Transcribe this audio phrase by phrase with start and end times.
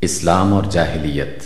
[0.00, 1.42] اسلام اور جاہلیت۔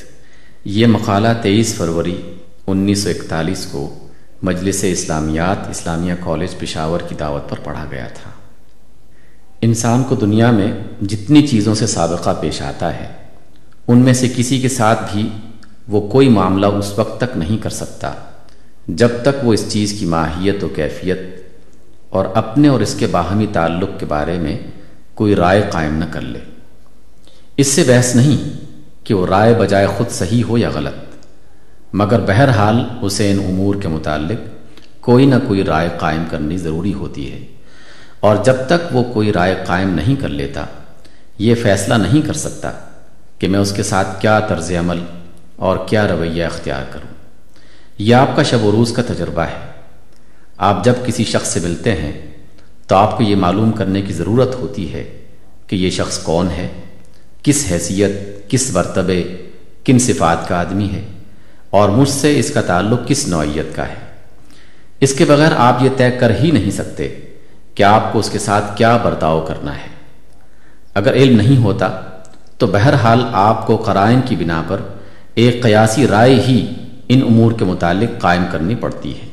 [0.64, 2.20] یہ مقالہ تیئیس فروری
[2.66, 3.98] انیس سو اکتالیس کو
[4.42, 8.30] مجلس اسلامیات اسلامیہ کالج پشاور کی دعوت پر پڑھا گیا تھا۔
[9.60, 13.06] انسان کو دنیا میں جتنی چیزوں سے سابقہ پیش آتا ہے،
[13.88, 15.28] ان میں سے کسی کے ساتھ بھی
[15.88, 18.12] وہ کوئی معاملہ اس وقت تک نہیں کر سکتا
[18.88, 21.18] جب تک وہ اس چیز کی ماہیت و کیفیت
[22.08, 24.58] اور اپنے اور اس کے باہمی تعلق کے بارے میں
[25.14, 26.38] کوئی رائے قائم نہ کر لے۔
[27.62, 28.38] اس سے بحث نہیں
[29.06, 30.94] کہ وہ رائے بجائے خود صحیح ہو یا غلط،
[31.92, 34.40] مگر بہرحال اسے ان امور کے متعلق
[35.00, 37.44] کوئی نہ کوئی رائے قائم کرنی ضروری ہوتی ہے،
[38.20, 40.64] اور جب تک وہ کوئی رائے قائم نہیں کر لیتا،
[41.38, 42.72] یہ فیصلہ نہیں کر سکتا
[43.38, 45.04] کہ میں اس کے ساتھ کیا طرز عمل
[45.56, 47.14] اور کیا رویہ اختیار کروں۔
[47.98, 49.60] یہ آپ کا شب و روز کا تجربہ ہے۔
[50.58, 52.12] آپ جب کسی شخص سے ملتے ہیں
[52.86, 55.04] تو آپ کو یہ معلوم کرنے کی ضرورت ہوتی ہے
[55.66, 56.68] کہ یہ شخص کون ہے۔
[57.42, 58.10] کس حیثیت،
[58.48, 59.22] کس مرتبے،
[59.84, 61.06] کن صفات کا آدمی ہے
[61.70, 63.94] اور مجھ سے اس کا تعلق کس نوعیت کا ہے۔
[65.00, 67.14] اس کے بغیر آپ یہ طے کر ہی نہیں سکتے
[67.74, 69.88] کہ آپ کو اس کے ساتھ کیا برتاؤ کرنا ہے۔
[70.94, 72.00] اگر علم نہیں ہوتا
[72.58, 74.80] تو بہرحال آپ کو قرائن کی بنا پر
[75.34, 76.66] ایک قیاسی رائے ہی
[77.08, 79.26] ان امور کے متعلق قائم کرنی پڑتی ہے۔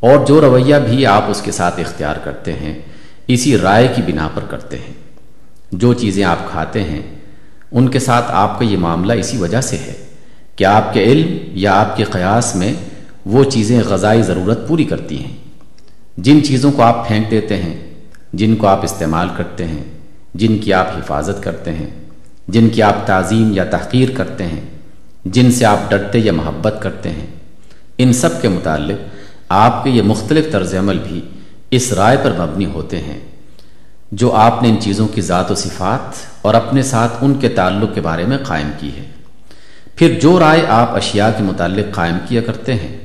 [0.00, 2.78] اور جو رویہ بھی آپ اس کے ساتھ اختیار کرتے ہیں،
[3.26, 4.94] اسی رائے کی بنا پر کرتے ہیں۔
[5.72, 7.17] جو چیزیں آپ کھاتے ہیں
[7.72, 9.94] ان کے ساتھ آپ کا یہ معاملہ اسی وجہ سے ہے
[10.56, 12.74] کہ آپ کے علم یا آپ کے قیاس میں
[13.26, 15.36] وہ چیزیں غذائی ضرورت پوری کرتی ہیں۔
[16.16, 17.76] جن چیزوں کو آپ پھینک دیتے ہیں،
[18.32, 19.82] جن کو آپ استعمال کرتے ہیں،
[20.34, 21.90] جن کی آپ حفاظت کرتے ہیں،
[22.48, 24.60] جن کی آپ تعظیم یا تحقیر کرتے ہیں،
[25.24, 27.26] جن سے آپ ڈرتے یا محبت کرتے ہیں،
[27.98, 29.08] ان سب کے متعلق
[29.48, 31.20] آپ کے یہ مختلف طرز عمل بھی
[31.70, 33.18] اس رائے پر مبنی ہوتے ہیں۔
[34.12, 37.94] جو آپ نے ان چیزوں کی ذات و صفات اور اپنے ساتھ ان کے تعلق
[37.94, 39.04] کے بارے میں قائم کی ہے۔
[39.94, 42.98] پھر جو رائے آپ اشیاء کے متعلق قائم کیا کرتے ہیں،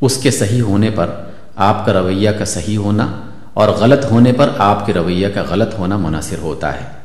[0.00, 1.10] اس کے صحیح ہونے پر
[1.56, 3.20] آپ کا رویہ کا صحیح ہونا
[3.54, 7.00] اور غلط ہونے پر آپ کے رویہ کا غلط ہونا منحصر ہوتا ہے۔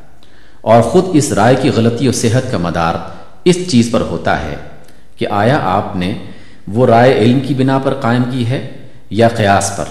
[0.62, 2.96] اور خود اس رائے کی غلطی و صحت کا مدار
[3.44, 4.56] اس چیز پر ہوتا ہے
[5.18, 6.14] کہ آیا آپ نے
[6.68, 9.86] وہ رائے علم کی بنا پر قائم کی ہے یا قیاس پر،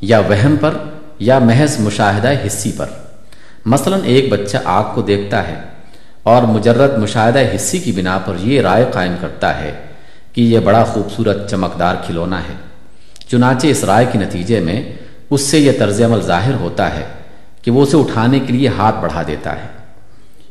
[0.00, 0.70] یا وہم پر،
[1.18, 2.86] یا محض مشاہدہ حصی پر۔
[3.66, 5.54] مثلا ایک بچہ آگ کو دیکھتا ہے
[6.22, 9.72] اور مجرد مشاہدہ حصی کی بنا پر یہ رائے قائم کرتا ہے
[10.32, 12.54] کہ یہ بڑا خوبصورت چمکدار کھلونا ہے۔
[13.30, 14.92] چنانچہ اس رائے کے نتیجے میں
[15.30, 17.04] اس سے یہ طرز عمل ظاہر ہوتا ہے
[17.62, 19.68] کہ وہ اسے اٹھانے کے لیے ہاتھ بڑھا دیتا ہے۔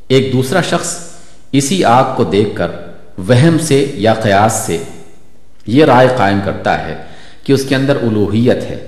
[0.08, 0.98] ایک دوسرا شخص
[1.52, 2.72] اسی آگ کو دیکھ کر
[3.18, 4.78] وہم سے یا قیاس سے
[5.68, 6.96] یہ رائے قائم کرتا ہے
[7.44, 8.88] کہ اس کے اندر الوحیت ہے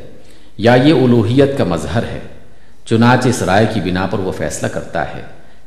[0.57, 2.19] یا یہ الوحیت کا مظہر ہے۔
[2.85, 5.21] چنانچہ اس رائے کی بنا پر وہ فیصلہ کرتا ہے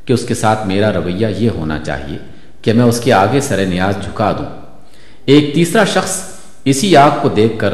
[0.05, 2.17] کہ اس کے ساتھ میرا رویہ یہ ہونا چاہیے
[2.61, 4.45] کہ میں اس کے آگے سر نیاز جھکا دوں۔
[5.25, 6.21] ایک تیسرا شخص
[6.65, 7.73] اسی آگ کو دیکھ کر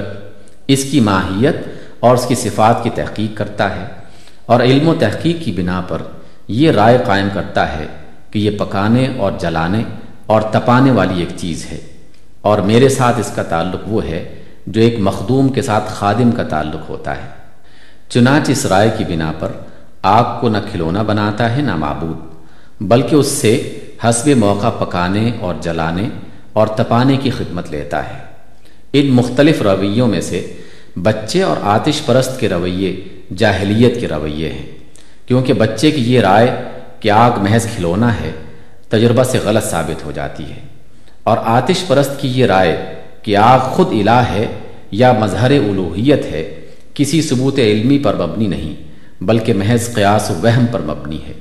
[0.67, 1.55] اس کی ماہیت
[1.99, 3.85] اور اس کی صفات کی تحقیق کرتا ہے
[4.45, 6.01] اور علم و تحقیق کی بنا پر
[6.47, 7.87] یہ رائے قائم کرتا ہے
[8.31, 9.83] کہ یہ پکانے اور جلانے
[10.25, 11.77] اور تپانے والی ایک چیز ہے۔
[12.41, 16.43] اور میرے ساتھ اس کا تعلق وہ ہے جو ایک مخدوم کے ساتھ خادم کا
[16.43, 17.42] تعلق ہوتا ہے۔
[18.13, 19.51] چنانچہ اس رائے کی بنا پر
[20.01, 22.17] آگ کو نہ کھلونا بناتا ہے نہ معبود،
[22.81, 26.09] بلکہ اس سے حسب موقع پکانے اور جلانے
[26.53, 28.19] اور تپانے کی خدمت لیتا ہے۔
[28.93, 30.53] ان مختلف رویوں میں سے
[30.95, 33.03] بچے اور آتش پرست کے رویے
[33.37, 34.65] جاہلیت کے رویے ہیں،
[35.27, 36.55] کیونکہ بچے کی یہ رائے
[36.99, 38.31] کہ آگ محض کھلونا ہے
[38.89, 40.59] تجربہ سے غلط ثابت ہو جاتی ہے۔
[41.23, 44.45] اور آتش پرست کی یہ رائے کہ آگ خود الہ ہے
[44.91, 46.59] یا مظہر الوحیت ہے
[46.93, 48.73] کسی ثبوت علمی پر مبنی نہیں،
[49.23, 51.33] بلکہ محض قیاس و وہم پر مبنی ہے۔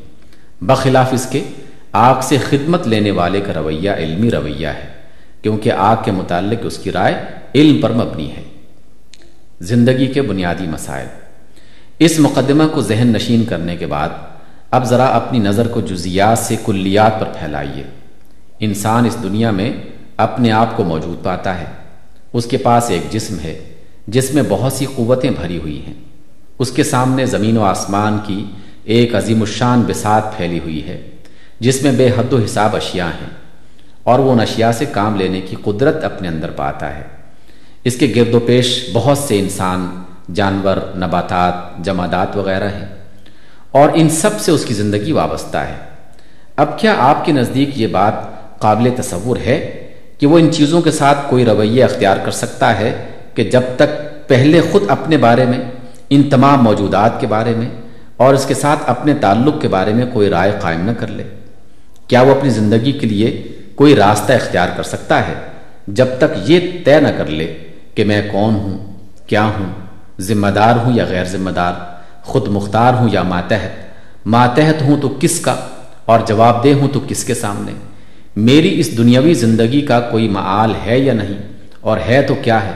[0.61, 1.45] بخلاف اس کے،
[1.93, 4.87] آگ سے خدمت لینے والے کا رویہ علمی رویہ ہے،
[5.43, 7.15] کیونکہ آگ کے متعلق اس کی رائے
[7.55, 8.43] علم پر مبنی ہے۔
[9.61, 11.07] زندگی کے بنیادی مسائل۔
[11.99, 14.09] اس مقدمہ کو ذہن نشین کرنے کے بعد،
[14.71, 17.83] اب ذرا اپنی نظر کو جزیات سے کلیات پر پھیلائیے۔
[18.61, 19.73] انسان اس دنیا میں
[20.17, 21.65] اپنے آپ کو موجود پاتا ہے۔
[22.33, 23.72] اس کے پاس ایک جسم ہے۔
[24.07, 25.95] جس میں بہت سی قوتیں بھری ہوئی ہیں۔
[26.59, 28.45] اس کے سامنے زمین و آسمان کی
[28.85, 31.11] ایک عظیم الشان بسات پھیلی ہوئی ہے،
[31.61, 33.31] جس میں بے حد و حساب اشیاء ہیں
[34.03, 37.03] اور وہ ان اشیاء سے کام لینے کی قدرت اپنے اندر پاتا ہے۔
[37.85, 40.03] اس کے گرد و پیش بہت سے انسان،
[40.35, 42.87] جانور، نباتات، جمادات وغیرہ ہیں
[43.71, 45.77] اور ان سب سے اس کی زندگی وابستہ ہے۔
[46.57, 48.15] اب کیا آپ کے نزدیک یہ بات
[48.59, 49.89] قابل تصور ہے
[50.19, 54.29] کہ وہ ان چیزوں کے ساتھ کوئی رویہ اختیار کر سکتا ہے کہ جب تک
[54.29, 55.59] پہلے خود اپنے بارے میں،
[56.11, 57.69] ان تمام موجودات کے بارے میں،
[58.17, 61.25] اور اس کے ساتھ اپنے تعلق کے بارے میں کوئی رائے قائم نہ کر لے،
[62.09, 63.31] کیا وہ اپنی زندگی کے لیے
[63.75, 65.35] کوئی راستہ اختیار کر سکتا ہے؟
[65.89, 67.47] جب تک یہ طے نہ کر لے
[67.95, 68.79] کہ میں کون ہوں،
[69.27, 69.71] کیا ہوں،
[70.21, 71.73] ذمہ دار ہوں یا غیر ذمہ دار،
[72.23, 75.55] خود مختار ہوں یا ماتحت ماتحت ہوں تو کس کا،
[76.05, 77.73] اور جواب دہ ہوں تو کس کے سامنے؟
[78.37, 81.41] میری اس دنیاوی زندگی کا کوئی معال ہے یا نہیں؟
[81.81, 82.73] اور ہے تو کیا ہے؟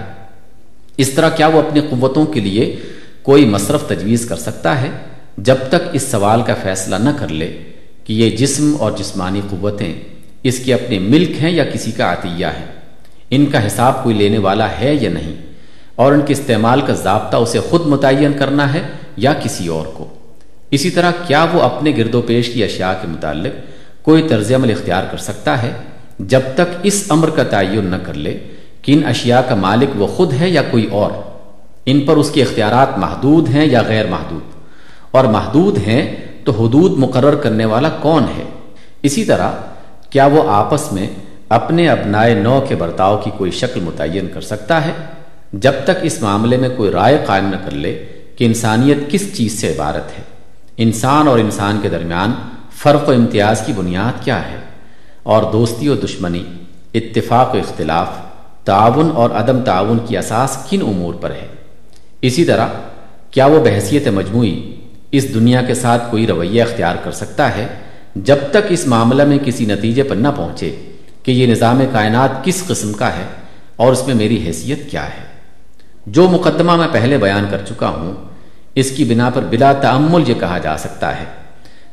[0.97, 2.75] اس طرح کیا وہ اپنی قوتوں کے لیے
[3.23, 4.91] کوئی مصرف تجویز کر سکتا ہے؟
[5.39, 7.49] جب تک اس سوال کا فیصلہ نہ کر لے
[8.05, 9.93] کہ یہ جسم اور جسمانی قوتیں
[10.43, 12.65] اس کے اپنے ملک ہیں یا کسی کا عطیہ ہے،
[13.31, 15.35] ان کا حساب کوئی لینے والا ہے یا نہیں،
[15.97, 18.83] اور ان کے استعمال کا ضابطہ اسے خود متعین کرنا ہے
[19.17, 20.07] یا کسی اور کو۔
[20.71, 24.71] اسی طرح کیا وہ اپنے گرد و پیش کی اشیاء کے متعلق کوئی طرز عمل
[24.71, 25.73] اختیار کر سکتا ہے؟
[26.19, 28.39] جب تک اس امر کا تعین نہ کر لے
[28.87, 31.11] کہ ان اشیاء کا مالک وہ خود ہے یا کوئی اور؟
[31.87, 34.41] ان پر اس کے اختیارات محدود ہیں یا غیر محدود؟
[35.11, 38.45] اور محدود ہیں تو حدود مقرر کرنے والا کون ہے؟
[39.03, 39.51] اسی طرح،
[40.11, 41.07] کیا وہ آپس میں
[41.49, 44.93] اپنے اپنائے نو کے برتاؤ کی کوئی شکل متعین کر سکتا ہے؟
[45.53, 48.05] جب تک اس معاملے میں کوئی رائے قائم نہ کر لے
[48.37, 50.23] کہ انسانیت کس چیز سے عبارت ہے۔
[50.77, 52.33] انسان اور انسان کے درمیان
[52.77, 54.57] فرق و امتیاز کی بنیاد کیا ہے؟
[55.23, 56.45] اور دوستی و دشمنی،
[56.95, 58.09] اتفاق و اختلاف
[58.67, 61.47] تعاون اور عدم تعاون کی اساس کن امور پر ہے؟
[62.23, 62.69] اسی طرح،
[63.31, 64.55] کیا وہ بحثیت مجموعی
[65.13, 67.67] اس دنیا کے ساتھ کوئی رویہ اختیار کر سکتا ہے
[68.15, 70.75] جب تک اس معاملہ میں کسی نتیجے پر نہ پہنچے
[71.23, 73.25] کہ یہ نظام کائنات کس قسم کا ہے
[73.77, 75.25] اور اس میں میری حیثیت کیا ہے؟
[76.07, 78.13] جو مقدمہ میں پہلے بیان کر چکا ہوں،
[78.75, 81.25] اس کی بنا پر بلا تعمل یہ کہا جا سکتا ہے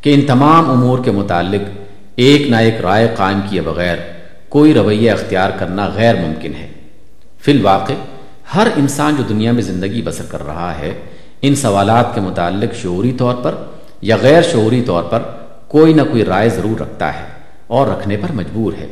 [0.01, 1.69] کہ ان تمام امور کے متعلق
[2.15, 3.97] ایک نہ ایک رائے قائم کیے بغیر
[4.53, 6.67] کوئی رویہ اختیار کرنا غیر ممکن ہے۔
[7.41, 7.93] فی الواقع،
[8.55, 10.93] ہر انسان جو دنیا میں زندگی بسر کر رہا ہے،
[11.41, 13.55] ان سوالات کے متعلق شعوری طور پر
[14.01, 15.19] یا غیر شعوری طور پر
[15.67, 17.25] کوئی نہ کوئی رائے ضرور رکھتا ہے
[17.67, 18.87] اور رکھنے پر مجبور ہے،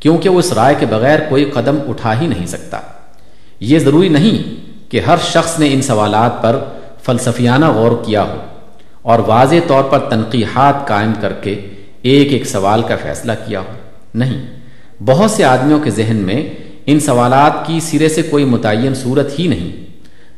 [0.00, 2.80] کیونکہ وہ اس رائے کے بغیر کوئی قدم اٹھا ہی نہیں سکتا۔
[3.60, 4.54] یہ ضروری نہیں
[4.90, 6.58] کہ ہر شخص نے ان سوالات پر
[7.02, 8.36] فلسفیانہ غور کیا ہو
[9.02, 11.66] اور واضح طور پر تنقیحات قائم کر کے
[12.02, 13.72] ایک ایک سوال کا فیصلہ کیا ہو۔
[14.14, 14.61] نہیں۔
[15.04, 16.48] بہت سے آدمیوں کے ذہن میں
[16.86, 19.70] ان سوالات کی سرے سے کوئی متعین صورت ہی نہیں،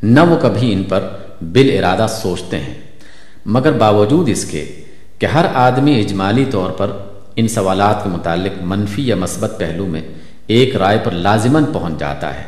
[0.03, 1.09] نہ وہ کبھی ان پر
[1.41, 2.75] بال ارادہ سوچتے ہیں۔
[3.47, 4.65] مگر باوجود اس کے
[5.19, 6.91] کہ ہر آدمی اجمالی طور پر
[7.37, 10.01] ان سوالات کے متعلق منفی یا مثبت پہلو میں
[10.47, 12.45] ایک رائے پر لازماً پہنچ جاتا ہے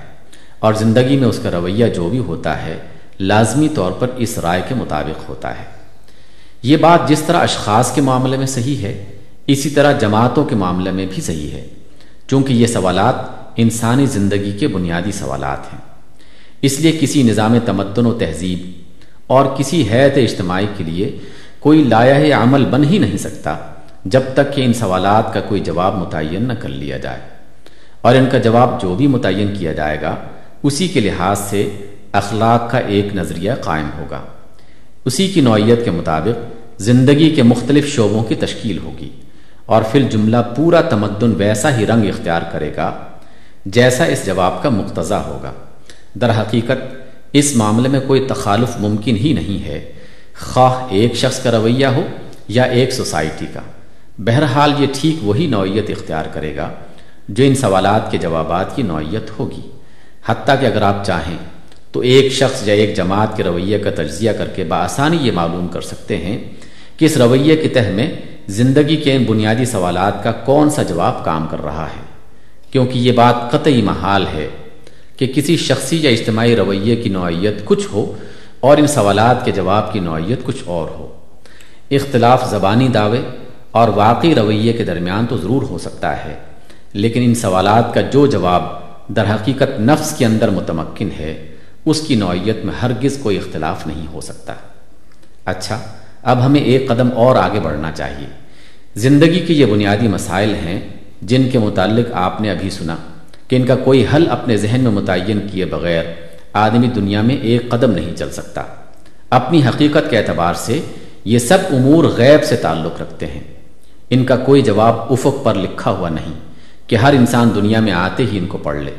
[0.59, 2.77] اور زندگی میں اس کا رویہ جو بھی ہوتا ہے،
[3.21, 5.65] لازمی طور پر اس رائے کے مطابق ہوتا ہے۔
[6.62, 9.05] یہ بات جس طرح اشخاص کے معاملے میں صحیح ہے،
[9.47, 11.67] اسی طرح جماعتوں کے معاملے میں بھی صحیح ہے۔
[12.28, 13.14] چونکہ یہ سوالات
[13.56, 15.81] انسانی زندگی کے بنیادی سوالات ہیں۔
[16.62, 18.82] اس لیے کسی نظام تمدن و تہذیب
[19.26, 21.19] اور کسی حیت اجتماعی کے لیے
[21.61, 23.56] کوئی لایا عمل بن ہی نہیں سکتا
[24.05, 27.20] جب تک کہ ان سوالات کا کوئی جواب متعین نہ کر لیا جائے۔
[28.00, 30.17] اور ان کا جواب جو بھی متعین کیا جائے گا،
[30.62, 31.69] اسی کے لحاظ سے
[32.12, 34.20] اخلاق کا ایک نظریہ قائم ہوگا۔
[35.05, 39.11] اسی کی نوعیت کے مطابق زندگی کے مختلف شعبوں کی تشکیل ہوگی۔
[39.67, 42.93] اور پھر جملہ پورا تمدن ویسا ہی رنگ اختیار کرے گا
[43.67, 45.53] جیسا اس جواب کا مقتضا ہوگا۔
[46.15, 46.95] در حقیقت،
[47.33, 49.93] اس معاملے میں کوئی تخالف ممکن ہی نہیں ہے۔
[50.41, 52.07] خواہ ایک شخص کا رویہ ہو
[52.49, 53.61] یا ایک سوسائٹی کا۔
[54.19, 56.71] بہرحال، یہ ٹھیک وہی نوعیت اختیار کرے گا
[57.29, 59.71] جو ان سوالات کے جوابات کی نوعیت ہوگی۔
[60.26, 61.38] حتیٰ کہ اگر آپ چاہیں
[61.93, 65.69] تو ایک شخص یا ایک جماعت کے رویے کا تجزیہ کر کے بآسانی یہ معلوم
[65.69, 66.38] کر سکتے ہیں
[66.97, 68.12] کہ اس رویے کے تہ میں
[68.49, 72.05] زندگی کے ان بنیادی سوالات کا کون سا جواب کام کر رہا ہے؟
[72.71, 74.49] کیونکہ یہ بات قطعی محال ہے
[75.17, 78.12] کہ کسی شخصی یا اجتماعی رویے کی نوعیت کچھ ہو
[78.61, 81.12] اور ان سوالات کے جواب کی نوعیت کچھ اور ہو۔
[81.91, 83.21] اختلاف زبانی دعوے
[83.71, 86.35] اور واقعی رویے کے درمیان تو ضرور ہو سکتا ہے،
[86.93, 88.62] لیکن ان سوالات کا جو جواب
[89.09, 94.07] در حقیقت نفس کے اندر متمکن ہے، اس کی نوعیت میں ہرگز کوئی اختلاف نہیں
[94.12, 94.55] ہو سکتا۔
[95.45, 95.81] اچھا
[96.26, 98.26] اب ہمیں ایک قدم اور آگے بڑھنا چاہیے۔
[98.95, 100.80] زندگی کے یہ بنیادی مسائل ہیں
[101.23, 102.97] جن کے متعلق آپ نے ابھی سنا
[103.49, 106.04] کہ ان کا کوئی حل اپنے ذہن میں متعین کیے بغیر
[106.52, 108.62] آدمی دنیا میں ایک قدم نہیں چل سکتا۔
[109.30, 110.80] اپنی حقیقت کے اعتبار سے
[111.25, 113.40] یہ سب امور غیب سے تعلق رکھتے ہیں۔
[114.11, 116.33] ان کا کوئی جواب افق پر لکھا ہوا نہیں
[116.87, 118.90] کہ ہر انسان دنیا میں آتے ہی ان کو پڑھ لے۔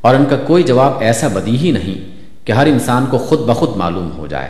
[0.00, 3.76] اور ان کا کوئی جواب ایسا بدی ہی نہیں کہ ہر انسان کو خود بخود
[3.76, 4.48] معلوم ہو جائے۔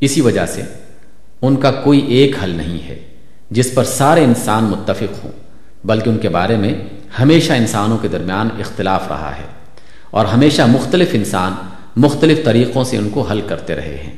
[0.00, 0.62] اسی وجہ سے
[1.42, 2.98] ان کا کوئی ایک حل نہیں ہے،
[3.50, 5.32] جس پر سارے انسان متفق ہوں،
[5.84, 6.74] بلکہ ان کے بارے میں
[7.18, 9.46] ہمیشہ انسانوں کے درمیان اختلاف رہا ہے
[10.10, 11.52] اور ہمیشہ مختلف انسان
[11.96, 14.12] مختلف طریقوں سے ان کو حل کرتے رہے ہیں۔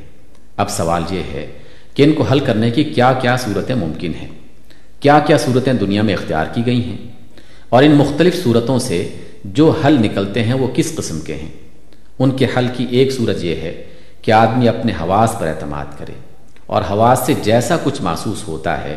[0.56, 1.52] اب سوال یہ ہے
[1.94, 4.28] کہ ان کو حل کرنے کی کیا کیا صورتیں ممکن ہیں؟
[5.00, 6.96] کیا کیا صورتیں دنیا میں اختیار کی گئی ہیں؟
[7.68, 9.08] اور ان مختلف صورتوں سے
[9.44, 11.50] جو حل نکلتے ہیں وہ کس قسم کے ہیں؟
[12.18, 13.84] ان کے حل کی ایک صورت یہ ہے
[14.22, 16.33] کہ آدمی اپنے حواس پر اعتماد کرے۔
[16.66, 18.96] اور حواس سے جیسا کچھ محسوس ہوتا ہے،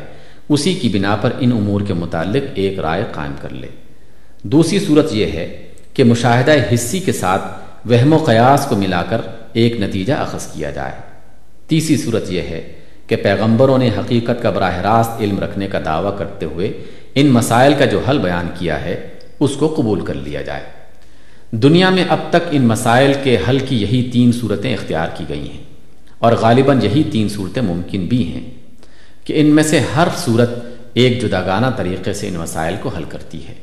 [0.50, 3.68] اسی کی بنا پر ان امور کے متعلق ایک رائے قائم کر لے۔
[4.44, 7.42] دوسری صورت یہ ہے کہ مشاہدہ حصی کے ساتھ
[7.86, 9.22] وہم و قیاس کو ملا کر
[9.54, 10.92] ایک نتیجہ اخذ کیا جائے۔
[11.68, 12.74] تیسری صورت یہ ہے
[13.08, 16.74] کہ پیغمبروں نے حقیقت کا براہ راست علم رکھنے کا دعویٰ کرتے ہوئے
[17.16, 19.08] ان مسائل کا جو حل بیان کیا ہے،
[19.40, 20.64] اس کو قبول کر لیا جائے۔
[21.52, 25.52] دنیا میں اب تک ان مسائل کے حل کی یہی تین صورتیں اختیار کی گئی
[25.52, 25.67] ہیں۔
[26.20, 28.50] اور غالباً یہی تین صورتیں ممکن بھی ہیں
[29.24, 30.50] کہ ان میں سے ہر صورت
[30.94, 33.54] ایک جداگانہ طریقے سے ان مسائل کو حل کرتی ہے۔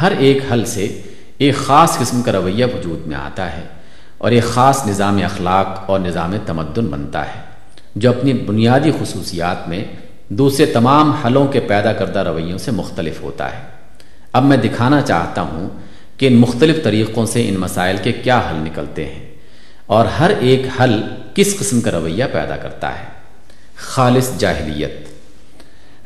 [0.00, 1.00] ہر ایک حل سے
[1.38, 3.62] ایک خاص قسم کا رویہ وجود میں آتا ہے
[4.18, 7.40] اور ایک خاص نظام اخلاق اور نظام تمدن بنتا ہے،
[7.96, 9.84] جو اپنی بنیادی خصوصیات میں
[10.28, 13.60] دوسرے تمام حلوں کے پیدا کردہ رویوں سے مختلف ہوتا ہے۔
[14.32, 15.68] اب میں دکھانا چاہتا ہوں
[16.16, 19.26] کہ ان مختلف طریقوں سے ان مسائل کے کیا حل نکلتے ہیں
[19.86, 21.02] اور ہر ایک حل
[21.34, 23.04] کس قسم کا رویہ پیدا کرتا ہے؟
[23.76, 24.92] خالص جاہلیت۔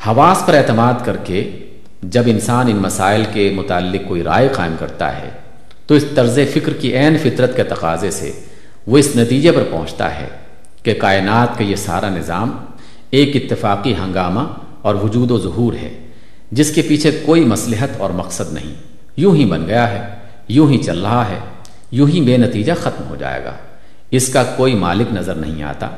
[0.07, 1.51] حواس پر اعتماد کر کے
[2.03, 5.29] جب انسان ان مسائل کے متعلق کوئی رائے قائم کرتا ہے،
[5.87, 8.33] تو اس طرز فکر کی عین فطرت کے تقاضے سے
[8.87, 10.29] وہ اس نتیجے پر پہنچتا ہے
[10.83, 12.57] کہ کائنات کا یہ سارا نظام
[13.11, 14.41] ایک اتفاقی ہنگامہ
[14.83, 16.07] اور وجود و ظہور ہے،
[16.53, 18.75] جس کے پیچھے کوئی مصلحت اور مقصد نہیں۔
[19.17, 20.15] یوں ہی بن گیا ہے،
[20.49, 21.39] یوں ہی چل رہا ہے،
[21.91, 23.53] یوں ہی بے نتیجہ ختم ہو جائے گا۔
[24.11, 25.89] اس کا کوئی مالک نظر نہیں آتا۔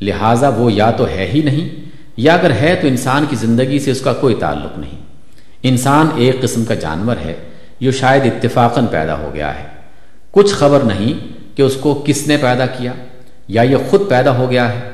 [0.00, 1.68] لہٰذا وہ یا تو ہے ہی نہیں،
[2.16, 4.98] یا اگر ہے تو انسان کی زندگی سے اس کا کوئی تعلق نہیں۔
[5.62, 7.34] انسان ایک قسم کا جانور ہے
[7.80, 9.64] جو شاید اتفاقاً پیدا ہو گیا ہے۔
[10.30, 12.92] کچھ خبر نہیں کہ اس کو کس نے پیدا کیا
[13.48, 14.90] یا یہ خود پیدا ہو گیا ہے۔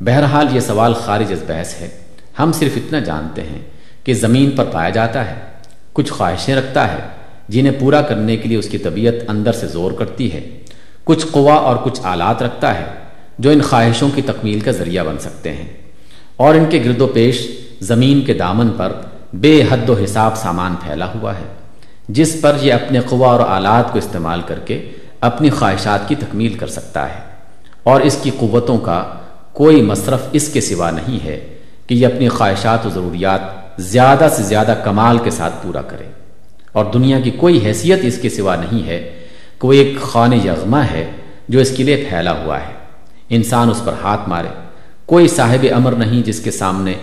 [0.00, 1.88] بہرحال یہ سوال خارج از بحث ہے۔
[2.38, 3.60] ہم صرف اتنا جانتے ہیں
[4.04, 5.34] کہ زمین پر پایا جاتا ہے،
[5.92, 6.98] کچھ خواہشیں رکھتا ہے،
[7.48, 10.59] جنہیں پورا کرنے کے لیے اس کی طبیعت اندر سے زور کرتی ہے۔
[11.04, 12.84] کچھ قوا اور کچھ آلات رکھتا ہے
[13.38, 15.68] جو ان خواہشوں کی تکمیل کا ذریعہ بن سکتے ہیں۔
[16.36, 18.92] اور ان کے گرد و پیش زمین کے دامن پر
[19.32, 21.54] بے حد و حساب سامان پھیلا ہوا ہے،
[22.08, 24.90] جس پر یہ اپنے قوا اور آلات کو استعمال کر کے
[25.20, 27.20] اپنی خواہشات کی تکمیل کر سکتا ہے۔
[27.82, 29.04] اور اس کی قوتوں کا
[29.52, 33.40] کوئی مصرف اس کے سوا نہیں ہے کہ یہ اپنی خواہشات و ضروریات
[33.78, 36.04] زیادہ سے زیادہ کمال کے ساتھ پورا کرے۔
[36.72, 39.19] اور دنیا کی کوئی حیثیت اس کے سوا نہیں ہے
[39.60, 41.10] کہ وہ ایک خان یغمہ ہے
[41.48, 42.72] جو اس کے لیے پھیلا ہوا ہے۔
[43.28, 44.48] انسان اس پر ہاتھ مارے۔
[45.06, 46.94] کوئی صاحب امر نہیں جس کے سامنے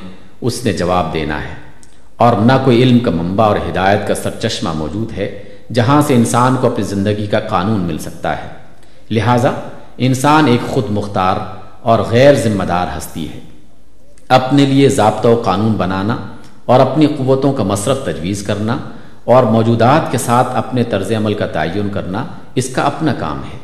[0.42, 1.54] اس نے جواب دینا ہے۔
[2.16, 6.56] اور نہ کوئی علم کا منبع اور ہدایت کا سرچشمہ موجود ہے جہاں سے انسان
[6.62, 8.48] کو اپنی زندگی کا قانون مل سکتا ہے۔
[9.12, 9.52] لہٰذا
[9.98, 11.36] انسان ایک خود مختار
[11.82, 13.40] اور غیر ذمہ دار ہستی ہے۔
[14.28, 16.18] اپنے لیے ضابطہ و قانون بنانا
[16.66, 18.78] اور اپنی قوتوں کا مصرف تجویز کرنا
[19.28, 23.58] اور موجودات کے ساتھ اپنے طرز عمل کا تعین کرنا اس کا اپنا کام ہے۔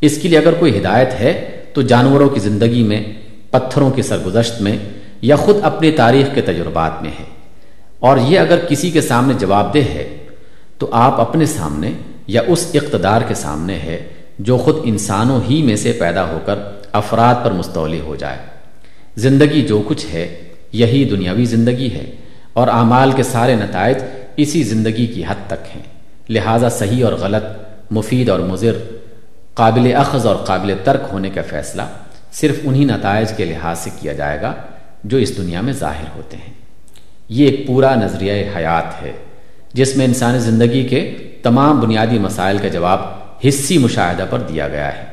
[0.00, 3.04] اس کے لیے اگر کوئی ہدایت ہے، تو جانوروں کی زندگی میں،
[3.50, 4.78] پتھروں کی سرگزشت میں
[5.22, 7.24] یا خود اپنی تاریخ کے تجربات میں ہے۔
[7.98, 10.16] اور یہ اگر کسی کے سامنے جواب دہ ہے،
[10.78, 11.92] تو آپ اپنے سامنے
[12.26, 14.08] یا اس اقتدار کے سامنے ہے
[14.38, 16.54] جو خود انسانوں ہی میں سے پیدا ہو کر
[16.92, 18.38] افراد پر مستولی ہو جائے۔
[19.16, 20.38] زندگی جو کچھ ہے،
[20.72, 22.10] یہی دنیاوی زندگی ہے
[22.52, 23.96] اور اعمال کے سارے نتائج
[24.38, 25.82] اسی زندگی کی حد تک ہیں۔
[26.28, 27.44] لہٰذا صحیح اور غلط،
[27.90, 28.72] مفید اور مضر،
[29.54, 31.82] قابل اخذ اور قابل ترک ہونے کا فیصلہ
[32.32, 34.52] صرف انہی نتائج کے لحاظ سے کیا جائے گا
[35.04, 36.54] جو اس دنیا میں ظاہر ہوتے ہیں۔
[37.28, 39.12] یہ ایک پورا نظریہ حیات ہے،
[39.72, 43.00] جس میں انسانی زندگی کے تمام بنیادی مسائل کا جواب
[43.48, 45.04] حصی مشاہدہ پر دیا گیا ہے۔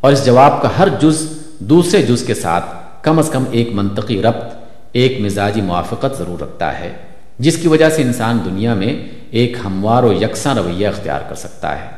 [0.00, 2.64] اور اس جواب کا ہر جز دوسرے جز کے ساتھ
[3.02, 4.54] کم از کم ایک منطقی ربط،
[4.92, 6.92] ایک مزاجی موافقت ضرور رکھتا ہے۔
[7.40, 8.92] جس کی وجہ سے انسان دنیا میں
[9.30, 11.88] ایک ہموار و یکساں رویہ اختیار کر سکتا ہے۔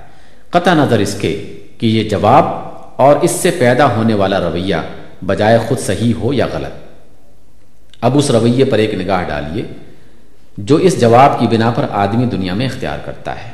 [0.51, 1.33] قطع نظر اس کے
[1.79, 2.45] کہ یہ جواب
[2.97, 4.77] اور اس سے پیدا ہونے والا رویہ
[5.27, 6.75] بجائے خود صحیح ہو یا غلط۔
[8.01, 9.63] اب اس رویے پر ایک نگاہ ڈالیے
[10.59, 13.51] جو اس جواب کی بنا پر آدمی دنیا میں اختیار کرتا ہے۔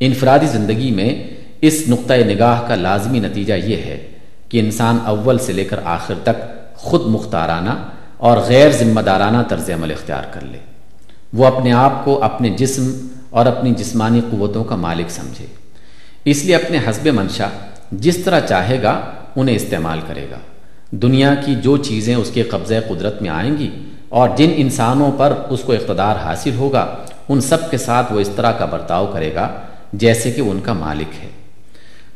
[0.00, 1.22] انفرادی زندگی میں
[1.60, 4.06] اس نقطۂ نگاہ کا لازمی نتیجہ یہ ہے
[4.48, 6.36] کہ انسان اول سے لے کر آخر تک
[6.76, 7.70] خود مختارانہ
[8.16, 10.58] اور غیر ذمہ دارانہ طرز عمل اختیار کر لے۔
[11.34, 15.46] وہ اپنے آپ کو اپنے جسم اور اپنی جسمانی قوتوں کا مالک سمجھے۔
[16.24, 17.48] اس لیے اپنے حسب منشا
[17.92, 19.00] جس طرح چاہے گا
[19.36, 20.36] انہیں استعمال کرے گا۔
[20.90, 23.70] دنیا کی جو چیزیں اس کے قبضۂ قدرت میں آئیں گی
[24.08, 26.96] اور جن انسانوں پر اس کو اقتدار حاصل ہوگا،
[27.28, 29.48] ان سب کے ساتھ وہ اس طرح کا برتاؤ کرے گا
[29.92, 31.28] جیسے کہ ان کا مالک ہے۔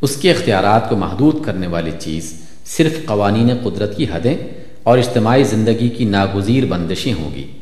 [0.00, 2.34] اس کے اختیارات کو محدود کرنے والی چیز
[2.64, 4.34] صرف قوانین قدرت کی حدیں
[4.82, 7.57] اور اجتماعی زندگی کی ناگزیر بندشیں ہوں گی۔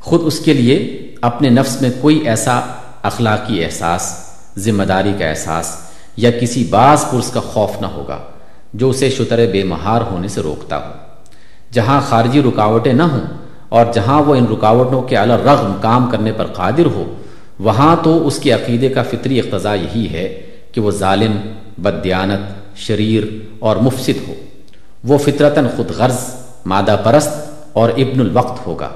[0.00, 2.60] خود اس کے لیے اپنے نفس میں کوئی ایسا
[3.02, 4.16] اخلاقی احساس
[4.58, 5.76] ذمہ داری کا احساس
[6.16, 8.18] یا کسی بعض پرس کا خوف نہ ہوگا
[8.74, 10.92] جو اسے شتر بے مہار ہونے سے روکتا ہو۔
[11.72, 13.20] جہاں خارجی رکاوٹیں نہ ہوں
[13.68, 17.14] اور جہاں وہ ان رکاوٹوں کے اعلی رغم کام کرنے پر قادر ہو،
[17.58, 20.40] وہاں تو اس کے عقیدے کا فطری اقتضاء یہی ہے
[20.72, 21.40] کہ وہ ظالم
[21.78, 23.24] بدیانت شریر
[23.58, 24.34] اور مفسد ہو۔
[25.04, 26.18] وہ فطرتاً خود غرض،
[26.66, 27.32] مادہ پرست
[27.72, 28.88] اور ابن الوقت ہوگا۔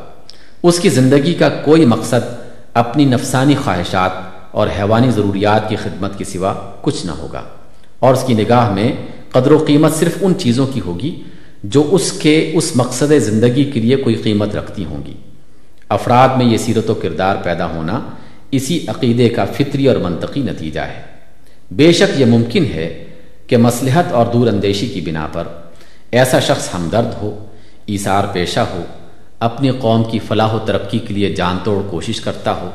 [0.64, 2.34] اس کی زندگی کا کوئی مقصد
[2.74, 4.10] اپنی نفسانی خواہشات
[4.50, 7.42] اور حیوانی ضروریات کی خدمت کے سوا کچھ نہ ہوگا۔
[7.98, 8.92] اور اس کی نگاہ میں
[9.30, 11.22] قدر و قیمت صرف ان چیزوں کی ہوگی
[11.64, 15.14] جو اس کے اس مقصد زندگی کے لیے کوئی قیمت رکھتی ہوں گی۔
[15.88, 18.00] افراد میں یہ سیرت و کردار پیدا ہونا
[18.50, 21.02] اسی عقیدے کا فطری اور منطقی نتیجہ ہے۔
[21.70, 23.04] بے شک یہ ممکن ہے
[23.46, 25.44] کہ مصلحت اور دور اندیشی کی بنا پر
[26.10, 27.44] ایسا شخص ہمدرد ہو،
[27.86, 28.82] ایثار پیشہ ہو
[29.40, 32.70] اپنی قوم کی فلاح و ترقی کے لیے جان توڑ کوشش کرتا ہو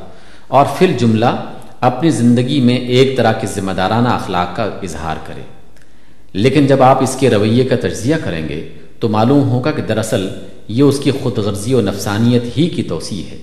[0.48, 1.46] اور پھر جملہ
[1.80, 5.42] اپنی زندگی میں ایک طرح کے ذمہ دارانہ اخلاق کا اظہار کرے۔
[6.34, 10.30] لیکن جب آپ اس کے رویے کا تجزیہ کریں گے تو معلوم ہوگا کہ دراصل
[10.68, 13.38] یہ اس کی خود غرضی و نفسانیت ہی کی توسیع ہے۔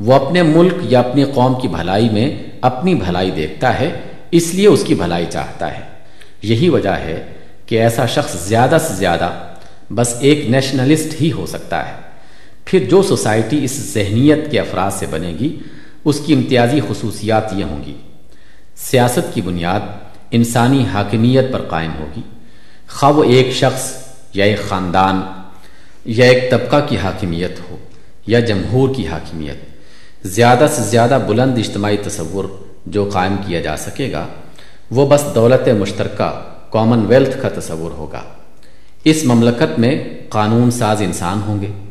[0.00, 4.00] وہ اپنے ملک یا اپنی قوم کی بھلائی میں اپنی بھلائی دیکھتا ہے،
[4.30, 5.80] اس لیے اس کی بھلائی چاہتا ہے۔
[6.42, 7.24] یہی وجہ ہے
[7.66, 9.30] کہ ایسا شخص زیادہ سے زیادہ
[9.90, 12.05] بس ایک نیشنلسٹ ہی ہو سکتا ہے۔
[12.66, 15.58] پھر جو سوسائٹی اس ذہنیت کے افراد سے بنے گی،
[16.04, 17.96] اس کی امتیازی خصوصیات یہ ہوں گی۔
[18.76, 19.80] سیاست کی بنیاد
[20.30, 22.20] انسانی حاکمیت پر قائم ہوگی۔
[22.88, 23.92] خواہ وہ ایک شخص
[24.34, 25.20] یا ایک خاندان
[26.04, 27.76] یا ایک طبقہ کی حاکمیت ہو
[28.26, 29.56] یا جمہور کی حاکمیت،
[30.26, 32.44] زیادہ سے زیادہ بلند اجتماعی تصور
[32.86, 34.26] جو قائم کیا جا سکے گا،
[34.90, 36.42] وہ بس دولت مشترکہ
[36.72, 38.22] کامن ویلتھ کا تصور ہوگا۔
[39.04, 41.85] اس مملکت میں قانون ساز انسان ہوں گے۔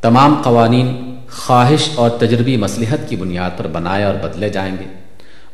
[0.00, 4.84] تمام قوانین خواہش اور تجربی مصلحت کی بنیاد پر بنائے اور بدلے جائیں گے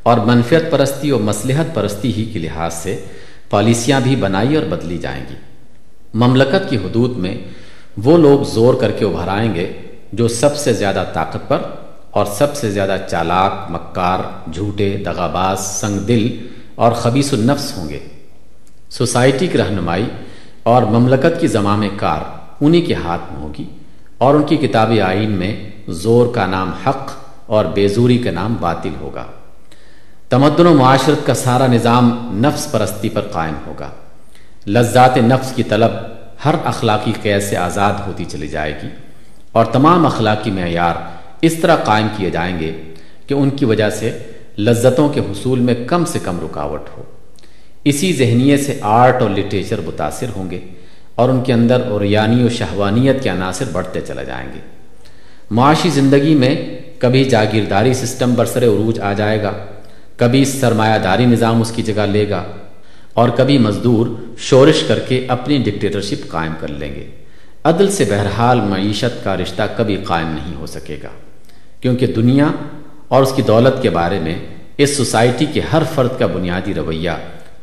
[0.03, 3.05] اور منفیت پرستی اور مصلحت پرستی ہی کے لحاظ سے
[3.51, 5.35] پالیسیاں بھی بنائی اور بدلی جائیں گی۔
[6.15, 7.39] مملکت کی حدود میں
[7.97, 9.73] وہ لوگ زور کر کے ابھر آئیں گے
[10.13, 11.59] جو سب سے زیادہ طاقت پر
[12.11, 16.37] اور سب سے زیادہ چالاک، مکار، جھوٹے، دغاباز سنگ دل
[16.75, 17.99] اور خبیص النفس ہوں گے۔
[18.91, 20.05] سوسائٹی کی رہنمائی
[20.63, 22.21] اور مملکت کی زمام کار
[22.61, 23.65] انہی کے ہاتھ میں ہوگی۔
[24.19, 27.13] اور ان کی کتاب آئین میں زور کا نام حق
[27.47, 29.27] اور بیزوری کا نام باطل ہوگا۔
[30.31, 33.91] تمدن و معاشرت کا سارا نظام نفس پرستی پر قائم ہوگا۔
[34.67, 35.91] لذات نفس کی طلب
[36.45, 38.89] ہر اخلاقی قید سے آزاد ہوتی چلی جائے گی
[39.53, 40.95] اور تمام اخلاقی معیار
[41.41, 42.83] اس طرح قائم کیے جائیں گے
[43.27, 44.19] کہ ان کی وجہ سے
[44.59, 47.03] لذتوں کے حصول میں کم سے کم رکاوٹ ہو۔
[47.85, 50.61] اسی ذہنیت سے آرٹ اور لٹریچر متاثر ہوں گے۔
[51.15, 54.61] اور ان کے اندر اوریانی و شہوانیت کے عناصر بڑھتے چلے جائیں گے۔
[55.51, 56.55] معاشی زندگی میں
[56.99, 59.53] کبھی جاگیرداری سسٹم برسر عروج آ جائے گا،
[60.17, 62.43] کبھی سرمایہ داری نظام اس کی جگہ لے گا،
[63.15, 64.07] اور کبھی مزدور
[64.39, 67.07] شورش کر کے اپنی ڈکٹیٹرشپ قائم کر لیں گے۔
[67.65, 71.09] عدل سے بہرحال معیشت کا رشتہ کبھی قائم نہیں ہو سکے گا،
[71.81, 72.51] کیونکہ دنیا
[73.09, 74.35] اور اس کی دولت کے بارے میں
[74.79, 77.11] اس سوسائٹی کے ہر فرد کا بنیادی رویہ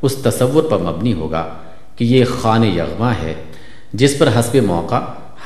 [0.02, 1.44] اس تصور پر مبنی ہوگا
[2.02, 3.34] کہ یہ خان یغما ہے،
[3.94, 5.00] جس پر حسب موقع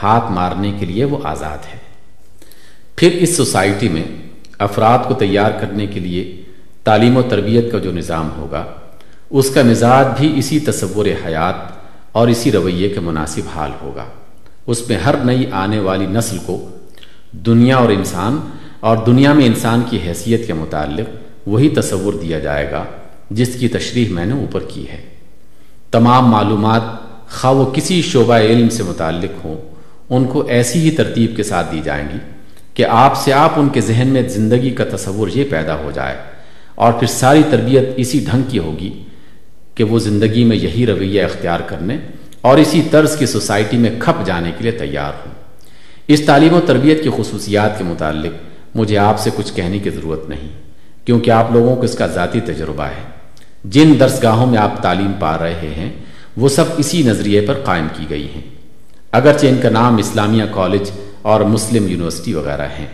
[0.04, 1.78] ہاتھ مارنے کے لیے وہ آزاد ہے۔
[2.96, 4.04] پھر اس سوسائٹی میں
[4.60, 6.44] افراد کو تیار کرنے کے لیے
[6.84, 8.66] تعلیم و تربیت کا جو نظام ہوگا،
[9.30, 11.56] اس کا مزاج بھی اسی تصور حیات
[12.12, 14.06] اور اسی رویے کے مناسب حال ہوگا۔
[14.68, 16.70] اس میں ہر نئی آنے والی نسل کو
[17.32, 18.38] دنیا اور انسان
[18.80, 21.10] اور دنیا میں انسان کی حیثیت کے متعلق
[21.48, 22.84] وہی تصور دیا جائے گا،
[23.30, 25.15] جس کی تشریح میں نے اوپر کی ہے۔
[25.92, 26.82] تمام معلومات
[27.30, 29.62] خواہ وہ کسی شعبہ علم سے متعلق ہوں،
[30.10, 32.18] ان کو ایسی ہی ترتیب کے ساتھ دی جائیں گی
[32.74, 36.18] کہ آپ سے آپ ان کے ذہن میں زندگی کا تصور یہ پیدا ہو جائے۔
[36.76, 39.04] اور پھر ساری تربیت اسی ڈھنگ کی ہوگی
[39.76, 41.98] کہ وہ زندگی میں یہی رویہ اختیار کرنے
[42.42, 45.34] اور اسی طرز کی سوسائٹی میں کھپ جانے کے لیے تیار ہوں۔
[46.08, 48.34] اس تعلیم و تربیت کی خصوصیات کے متعلق
[48.76, 50.50] مجھے آپ سے کچھ کہنے کی ضرورت نہیں،
[51.06, 53.15] کیونکہ آپ لوگوں کو اس کا ذاتی تجربہ ہے۔
[53.70, 55.94] جن درسگاہوں میں آپ تعلیم پا رہے ہیں،
[56.38, 58.42] وہ سب اسی نظریے پر قائم کی گئی ہیں۔
[59.12, 62.88] اگرچہ ان کا نام اسلامیہ کالج اور مسلم یونیورسٹی وغیرہ ہیں۔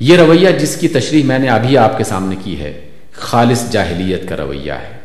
[0.00, 4.28] یہ رویہ جس کی تشریح میں نے ابھی آپ کے سامنے کی ہے، خالص جاہلیت
[4.28, 4.96] کا رویہ ہے۔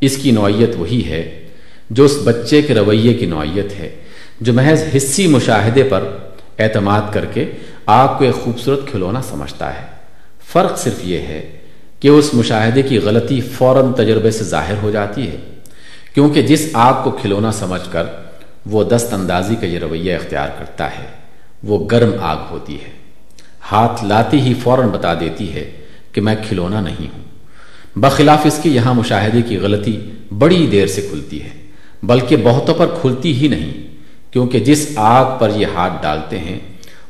[0.00, 1.48] اس کی نوعیت وہی ہے
[1.90, 3.94] جو اس بچے کے رویے کی نوعیت ہے،
[4.40, 6.04] جو محض حصی مشاہدے پر
[6.58, 7.44] اعتماد کر کے
[7.86, 9.86] آگ کو ایک خوبصورت کھلونا سمجھتا ہے۔
[10.52, 11.55] فرق صرف یہ ہے
[12.00, 15.36] کہ اس مشاہدے کی غلطی فوراً تجربے سے ظاہر ہو جاتی ہے۔
[16.14, 18.04] کیونکہ جس آگ کو کھلونا سمجھ کر
[18.66, 21.06] وہ دست اندازی کا یہ رویہ اختیار کرتا ہے،
[21.62, 22.90] وہ گرم آگ ہوتی ہے۔
[23.72, 25.70] ہاتھ لاتی ہی فوراً بتا دیتی ہے
[26.12, 27.24] کہ میں کھلونا نہیں ہوں۔
[27.96, 30.00] بخلاف اس کی یہاں مشاہدے کی غلطی
[30.38, 31.66] بڑی دیر سے کھلتی ہے،
[32.02, 33.86] بلکہ بہتوں پر کھلتی ہی نہیں۔
[34.30, 36.58] کیونکہ جس آگ پر یہ ہاتھ ڈالتے ہیں،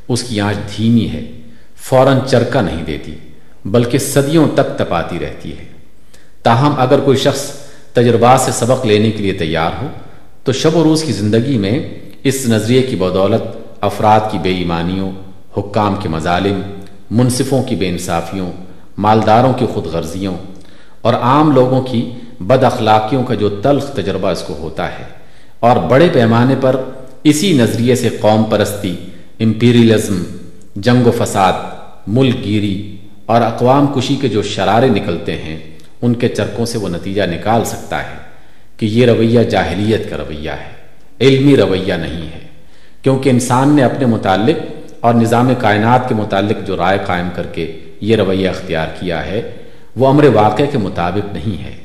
[0.09, 1.31] اس کی آنچ دھیمی ہے،
[1.77, 3.15] فوراً چرکا نہیں دیتی۔
[3.67, 5.65] بلکہ صدیوں تک تپاتی رہتی ہے۔
[6.43, 7.43] تاہم اگر کوئی شخص
[7.93, 9.87] تجربات سے سبق لینے کے لیے تیار ہو،
[10.45, 11.89] تو شب و روز کی زندگی میں
[12.23, 15.11] اس نظریے کی بدولت، افراد کی بے ایمانیوں،
[15.57, 16.61] حکام کے مظالم،
[17.11, 18.53] منصفوں کی بے انصافیوں،
[18.99, 20.35] مالداروں کی خود غرضیوں
[21.01, 25.05] اور عام لوگوں کی بد اخلاقیوں کا جو تلخ تجربہ اس کو ہوتا ہے۔
[25.61, 26.81] اور بڑے پیمانے پر
[27.25, 28.97] اسی نظریے سے قوم پرستی،
[29.41, 30.23] امپیریلزم،
[30.77, 31.53] جنگ و فساد،
[32.07, 32.96] ملک گیری
[33.27, 35.59] اور اقوام کشی کے جو شرارے نکلتے ہیں،
[36.03, 38.17] ان کے چرکوں سے وہ نتیجہ نکال سکتا ہے
[38.77, 40.73] کہ یہ رویہ جاہلیت کا رویہ ہے،
[41.21, 42.47] علمی رویہ نہیں ہے،
[43.03, 44.59] کیونکہ انسان نے اپنے متعلق
[45.01, 49.43] اور نظام کائنات کے متعلق جو رائے قائم کر کے یہ رویہ اختیار کیا ہے،
[49.97, 51.77] وہ امر واقع کے مطابق نہیں ہے،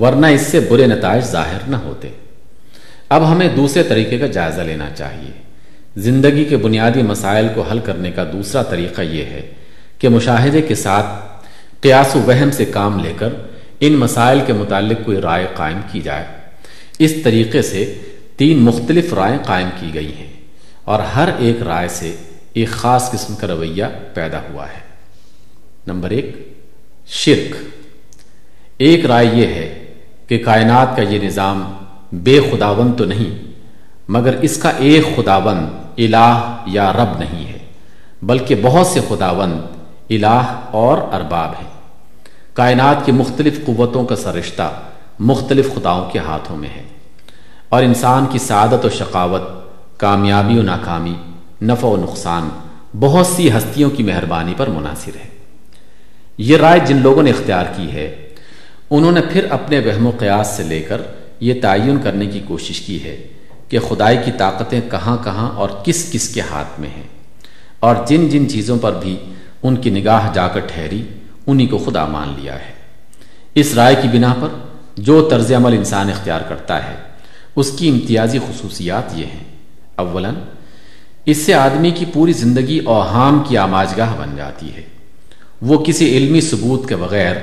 [0.00, 2.08] ورنہ اس سے برے نتائج ظاہر نہ ہوتے۔
[3.08, 5.30] اب ہمیں دوسرے طریقے کا جائزہ لینا چاہیے۔
[5.96, 9.42] زندگی کے بنیادی مسائل کو حل کرنے کا دوسرا طریقہ یہ ہے
[10.04, 11.06] کہ مشاہدے کے ساتھ
[11.80, 13.28] قیاس و وہم سے کام لے کر
[13.80, 16.24] ان مسائل کے متعلق کوئی رائے قائم کی جائے۔
[16.98, 17.98] اس طریقے سے
[18.36, 20.32] تین مختلف رائے قائم کی گئی ہیں
[20.84, 22.16] اور ہر ایک رائے سے
[22.52, 24.80] ایک خاص قسم کا رویہ پیدا ہوا ہے۔
[25.86, 26.56] نمبر ایک،
[27.06, 27.56] شرک۔
[28.78, 29.84] ایک رائے یہ ہے
[30.26, 31.72] کہ کائنات کا یہ نظام
[32.12, 33.52] بے خداون تو نہیں،
[34.08, 35.58] مگر اس کا ایک خداون
[35.98, 37.58] الہ یا رب نہیں ہے،
[38.22, 39.58] بلکہ بہت سے خداون
[40.10, 41.70] الہ اور ارباب ہیں۔
[42.52, 44.70] کائنات کی مختلف قوتوں کا سرشتہ
[45.18, 46.82] مختلف خداؤں کے ہاتھوں میں ہے۔
[47.68, 49.42] اور انسان کی سعادت و شقاوت،
[49.98, 51.14] کامیابی و ناکامی،
[51.62, 52.48] نفع و نقصان
[53.00, 55.28] بہت سی ہستیوں کی مہربانی پر مناصر ہے۔
[56.38, 58.28] یہ رائے جن لوگوں نے اختیار کی ہے،
[58.90, 61.02] انہوں نے پھر اپنے وہم و قیاس سے لے کر
[61.40, 63.26] یہ تعین کرنے کی کوشش کی ہے
[63.68, 67.08] کہ خدائی کی طاقتیں کہاں کہاں اور کس کس کے ہاتھ میں ہیں۔
[67.80, 69.16] اور جن جن چیزوں پر بھی
[69.64, 71.02] ان کی نگاہ جا کر ٹھہری،
[71.46, 72.72] انہی کو خدا مان لیا ہے۔
[73.54, 74.48] اس رائے کی بنا پر
[74.96, 76.94] جو طرز عمل انسان اختیار کرتا ہے،
[77.56, 79.44] اس کی امتیازی خصوصیات یہ ہیں۔
[79.94, 80.34] اولاً،
[81.26, 84.82] اس سے آدمی کی پوری زندگی اوہام کی آماجگاہ بن جاتی ہے۔
[85.62, 87.36] وہ کسی علمی ثبوت کے بغیر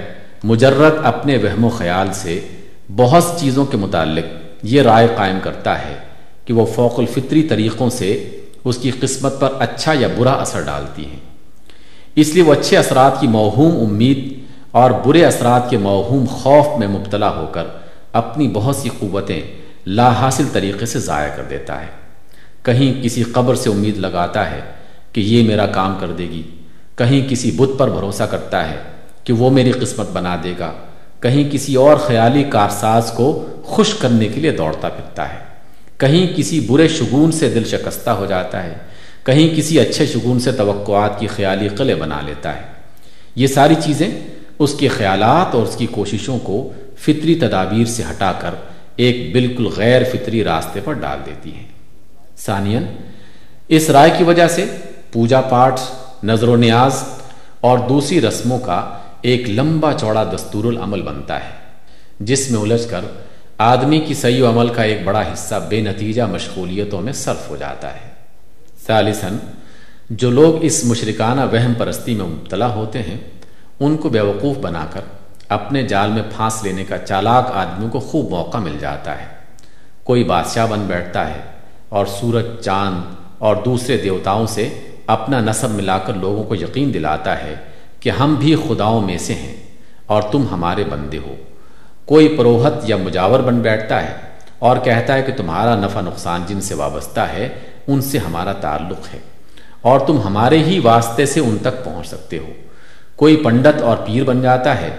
[0.44, 2.48] مجرد اپنے وہم و خیال سے
[2.96, 4.26] بہت چیزوں کے متعلق
[4.64, 5.96] یہ رائے قائم کرتا ہے
[6.46, 11.06] کہ وہ فوق الفطری طریقوں سے اس کی قسمت پر اچھا یا برا اثر ڈالتی
[11.06, 11.31] ہیں۔
[12.16, 14.40] اس لیے وہ اچھے اثرات کی موہوم امید
[14.72, 17.64] اور برے اثرات کے موہوم خوف میں مبتلا ہو کر
[18.14, 19.42] اپنی بہت سی قوتیں
[19.86, 21.86] لا حاصل طریقے سے ضائع کر دیتا ہے۔
[22.64, 24.62] کہیں کسی قبر سے امید لگاتا ہے
[25.14, 26.44] کہ یہ میرا کام کر دے گی۔
[26.96, 28.78] کہیں کسی بت پر بھروسہ کرتا ہے
[29.24, 30.72] کہ وہ میری قسمت بنا دے گا۔
[31.20, 35.40] کہیں کسی اور خیالی کارساز کو خوش کرنے کے لیے دوڑتا پھرتا ہے۔
[35.98, 38.74] کہیں کسی برے شگون سے دل شکستہ ہو جاتا ہے۔
[39.26, 42.62] کہیں کسی اچھے شگون سے توقعات کی خیالی قلعے بنا لیتا ہے۔
[43.36, 44.08] یہ ساری چیزیں
[44.60, 48.56] اس کے خیالات اور اس کی کوششوں کو فطری تدابیر سے ہٹا کر
[48.96, 51.68] ایک بالکل غیر فطری راستے پر ڈال دیتی ہیں۔
[52.38, 52.86] ثانین
[53.68, 54.66] اس رائے کی وجہ سے
[55.12, 55.80] پوجا پاٹ
[56.24, 57.04] نظر و نیاز
[57.60, 61.50] اور دوسری رسموں کا ایک لمبا چوڑا دستور العمل بنتا ہے،
[62.20, 63.02] جس میں الجھ کر
[63.58, 67.94] آدمی کی صحیح عمل کا ایک بڑا حصہ بے نتیجہ مشغولیتوں میں صرف ہو جاتا
[67.94, 68.11] ہے۔
[68.92, 69.38] ثالثاً،
[70.10, 73.18] جو لوگ اس مشرکانہ وہم پرستی میں مبتلا ہوتے ہیں،
[73.80, 75.02] ان کو بیوقوف بنا کر
[75.50, 79.26] اپنے جال میں پھانس لینے کا چالاک آدمیوں کو خوب موقع مل جاتا ہے۔
[80.04, 81.40] کوئی بادشاہ بن بیٹھتا ہے
[81.90, 84.70] اور سورج، چاند اور دوسرے دیوتاؤں سے
[85.08, 87.56] اپنا نصب ملا کر لوگوں کو یقین دلاتا ہے
[88.00, 89.56] کہ ہم بھی خداؤں میں سے ہیں
[90.06, 91.36] اور تم ہمارے بندے ہو۔
[92.06, 94.14] کوئی پروہت یا مجاور بن بیٹھتا ہے
[94.60, 97.50] اور کہتا ہے کہ تمہارا نفع نقصان جن سے وابستہ ہے
[97.88, 99.20] ان سے ہمارا تعلق ہے
[99.82, 102.50] اور تم ہمارے ہی واسطے سے ان تک پہنچ سکتے ہو۔
[103.16, 104.90] کوئی پنڈت اور پیر بن جاتا ہے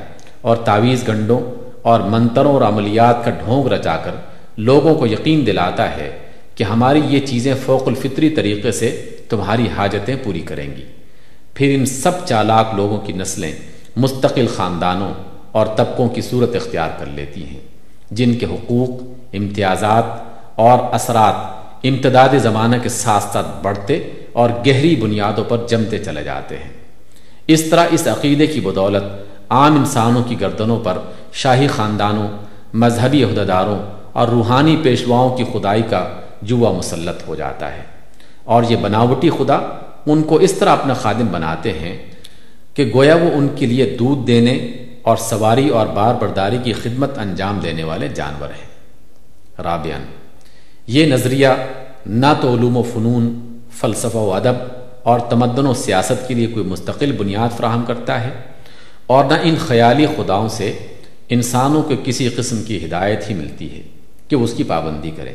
[0.41, 1.41] اور تعویز گنڈوں
[1.83, 4.11] اور منتروں اور عملیات کا ڈھونگ رچا کر
[4.57, 6.19] لوگوں کو یقین دلاتا ہے
[6.55, 10.85] کہ ہماری یہ چیزیں فوق الفطری طریقے سے تمہاری حاجتیں پوری کریں گی۔
[11.55, 13.53] پھر ان سب چالاک لوگوں کی نسلیں
[13.97, 15.15] مستقل خاندانوں
[15.53, 17.61] اور طبقوں کی صورت اختیار کر لیتی ہیں،
[18.11, 20.05] جن کے حقوق، امتیازات
[20.55, 26.57] اور اثرات امتداد زمانہ کے ساتھ ساتھ بڑھتے اور گہری بنیادوں پر جمتے چلے جاتے
[26.57, 26.71] ہیں۔
[27.47, 29.03] اس طرح اس عقیدے کی بدولت
[29.49, 30.99] عام انسانوں کی گردنوں پر
[31.33, 32.29] شاہی خاندانوں،
[32.75, 33.79] مذہبی عہدیداروں
[34.13, 36.09] اور روحانی پیشواؤں کی خدائی کا
[36.43, 37.83] جوا مسلط ہو جاتا ہے۔
[38.45, 39.55] اور یہ بناوٹی خدا
[40.07, 41.99] ان کو اس طرح اپنا خادم بناتے ہیں
[42.75, 44.53] کہ گویا وہ ان کے لیے دودھ دینے
[45.03, 48.69] اور سواری اور بار برداری کی خدمت انجام دینے والے جانور ہیں۔
[49.63, 50.05] رابعان
[50.87, 51.49] یہ نظریہ
[52.07, 54.55] نہ تو علوم و فنون، فلسفہ و ادب
[55.03, 58.31] اور تمدن و سیاست کے لیے کوئی مستقل بنیاد فراہم کرتا ہے
[59.07, 60.79] اور نہ ان خیالی خداؤں سے
[61.29, 63.83] انسانوں کو کسی قسم کی ہدایت ہی ملتی ہے
[64.29, 65.33] کہ اس کی پابندی کرے۔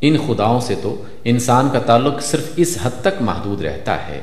[0.00, 4.20] ان خداؤں سے تو انسان کا تعلق صرف اس حد تک محدود رہتا ہے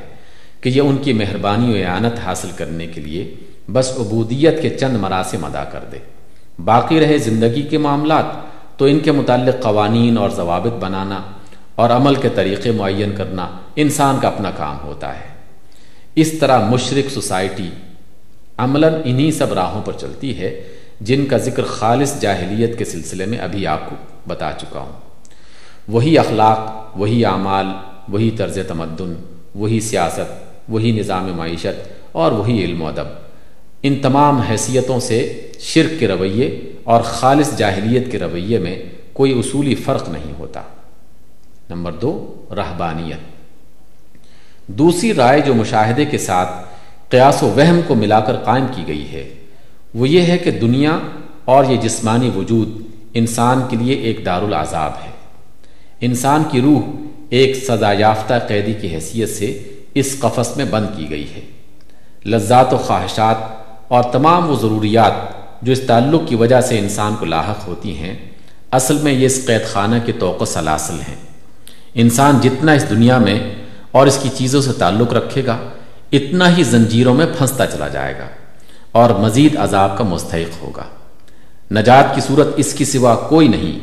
[0.60, 3.34] کہ یہ ان کی مہربانی و اعانت حاصل کرنے کے لیے
[3.72, 5.98] بس عبودیت کے چند مراسم ادا کر دے۔
[6.64, 8.24] باقی رہے زندگی کے معاملات
[8.78, 11.22] تو ان کے متعلق قوانین اور ضوابط بنانا
[11.74, 15.28] اور عمل کے طریقے معین کرنا انسان کا اپنا کام ہوتا ہے۔
[16.14, 17.70] اس طرح مشرق سوسائٹی
[18.58, 20.62] عملاً انہی سب راہوں پر چلتی ہے
[21.00, 23.96] جن کا ذکر خالص جاہلیت کے سلسلے میں ابھی آپ کو
[24.28, 24.92] بتا چکا ہوں۔
[25.88, 27.66] وہی اخلاق، وہی اعمال،
[28.08, 29.14] وہی طرز تمدن،
[29.54, 30.32] وہی سیاست،
[30.68, 33.06] وہی نظام معیشت اور وہی علم و ادب۔
[33.82, 39.74] ان تمام حیثیتوں سے شرک کے رویے اور خالص جاہلیت کے رویے میں کوئی اصولی
[39.74, 40.62] فرق نہیں ہوتا۔
[41.70, 43.18] نمبر دو، رہبانیت۔
[44.66, 46.50] دوسری رائے جو مشاہدے کے ساتھ
[47.08, 49.34] قیاس و وہم کو ملا کر قائم کی گئی ہے،
[49.94, 50.98] وہ یہ ہے کہ دنیا
[51.44, 52.68] اور یہ جسمانی وجود
[53.14, 55.10] انسان کے لیے ایک دارالعذاب ہے۔
[56.00, 56.80] انسان کی روح
[57.30, 59.62] ایک سزا یافتہ قیدی کی حیثیت سے
[59.94, 61.40] اس قفس میں بند کی گئی ہے۔
[62.26, 63.36] لذات و خواہشات
[63.88, 68.14] اور تمام وہ ضروریات جو اس تعلق کی وجہ سے انسان کو لاحق ہوتی ہیں،
[68.72, 71.16] اصل میں یہ اس قید خانہ کے توقع سلاسل ہیں۔
[71.94, 73.38] انسان جتنا اس دنیا میں
[73.90, 75.56] اور اس کی چیزوں سے تعلق رکھے گا،
[76.12, 78.28] اتنا ہی زنجیروں میں پھنستا چلا جائے گا
[78.92, 80.84] اور مزید عذاب کا مستحق ہوگا۔
[81.70, 83.78] نجات کی صورت اس کی سوا کوئی نہیں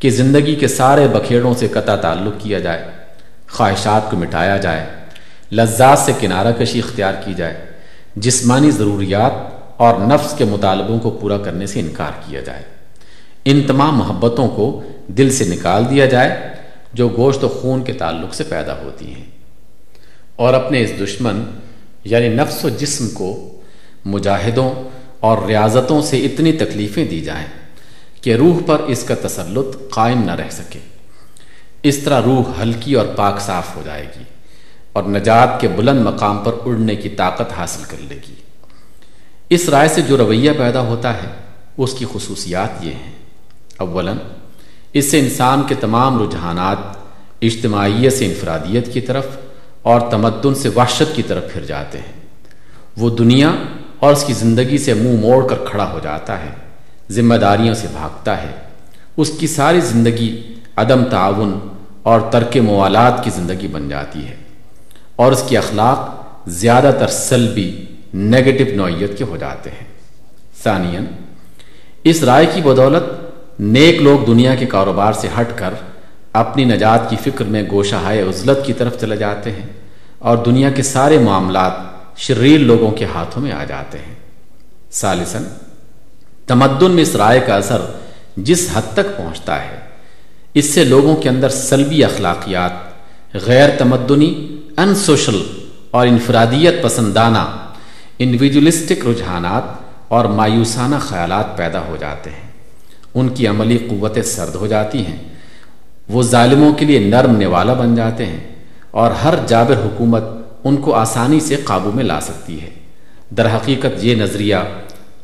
[0.00, 2.84] کہ زندگی کے سارے بکھیڑوں سے قطع تعلق کیا جائے،
[3.50, 4.86] خواہشات کو مٹایا جائے،
[5.52, 7.64] لذات سے کنارہ کشی اختیار کی جائے،
[8.16, 12.62] جسمانی ضروریات اور نفس کے مطالبوں کو پورا کرنے سے انکار کیا جائے۔
[13.44, 16.40] ان تمام محبتوں کو دل سے نکال دیا جائے،
[16.92, 19.24] جو گوشت و خون کے تعلق سے پیدا ہوتی ہیں۔
[20.36, 21.44] اور اپنے اس دشمن
[22.04, 23.60] یعنی نفس و جسم کو
[24.04, 24.88] مجاہدوں
[25.20, 27.46] اور ریاضتوں سے اتنی تکلیفیں دی جائیں
[28.20, 30.78] کہ روح پر اس کا تسلط قائم نہ رہ سکے۔
[31.82, 34.24] اس طرح روح ہلکی اور پاک صاف ہو جائے گی
[34.92, 38.34] اور نجات کے بلند مقام پر اڑنے کی طاقت حاصل کر لے گی۔
[39.50, 41.28] اس رائے سے جو رویہ پیدا ہوتا ہے،
[41.76, 43.12] اس کی خصوصیات یہ ہیں۔
[43.76, 44.16] اولاً،
[44.92, 46.76] اس سے انسان کے تمام رجحانات
[47.42, 49.26] اجتماعیت سے انفرادیت کی طرف
[49.82, 52.20] اور تمدن سے وحشت کی طرف پھر جاتے ہیں۔
[52.96, 53.50] وہ دنیا
[53.98, 56.50] اور اس کی زندگی سے منہ موڑ کر کھڑا ہو جاتا ہے،
[57.10, 58.50] ذمہ داریوں سے بھاگتا ہے۔
[59.16, 61.58] اس کی ساری زندگی عدم تعاون
[62.02, 64.36] اور ترک موالات کی زندگی بن جاتی ہے۔
[65.16, 67.85] اور اس کی اخلاق زیادہ تر سلبی
[68.16, 69.86] نگیٹو نوعیت کے ہو جاتے ہیں۔
[70.62, 71.04] ثانیاً،
[72.04, 75.74] اس رائے کی بدولت نیک لوگ دنیا کے کاروبار سے ہٹ کر
[76.32, 79.66] اپنی نجات کی فکر میں گوشہ عزلت کی طرف چلے جاتے ہیں
[80.18, 81.72] اور دنیا کے سارے معاملات
[82.16, 84.14] شریر لوگوں کے ہاتھوں میں آ جاتے ہیں۔
[84.92, 85.42] ثالثاً،
[86.46, 87.80] تمدن میں اس رائے کا اثر
[88.36, 89.78] جس حد تک پہنچتا ہے،
[90.54, 92.72] اس سے لوگوں کے اندر سلبی اخلاقیات،
[93.34, 95.42] غیر تمدنی ان سوشل
[95.90, 97.65] اور انفرادیت پسندانہ
[98.18, 99.62] انڈیویجولسٹک رجحانات
[100.08, 102.50] اور مایوسانہ خیالات پیدا ہو جاتے ہیں۔
[103.14, 105.16] ان کی عملی قوتیں سرد ہو جاتی ہیں۔
[106.08, 108.40] وہ ظالموں کے لیے نرم نوالا بن جاتے ہیں
[108.90, 110.24] اور ہر جابر حکومت
[110.64, 112.70] ان کو آسانی سے قابو میں لا سکتی ہے۔
[113.30, 114.56] در حقیقت یہ نظریہ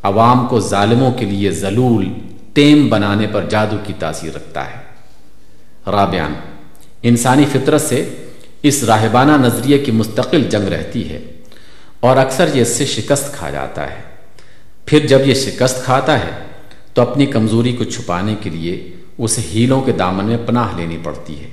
[0.02, 2.08] عوام کو ظالموں کے لیے ذلول
[2.52, 4.76] ٹیم بنانے پر جادو کی تاثیر رکھتا ہے۔
[5.92, 6.34] رابعان
[7.02, 8.14] انسانی فطرت سے
[8.62, 11.31] اس راہبانہ نظریے کی مستقل جنگ رہتی ہے۔
[12.02, 14.00] اور اکثر یہ اس سے شکست کھا جاتا ہے۔
[14.86, 16.30] پھر جب یہ شکست کھاتا ہے،
[16.94, 21.38] تو اپنی کمزوری کو چھپانے کے لیے اسے ہیلوں کے دامن میں پناہ لینی پڑتی
[21.40, 21.48] ہے۔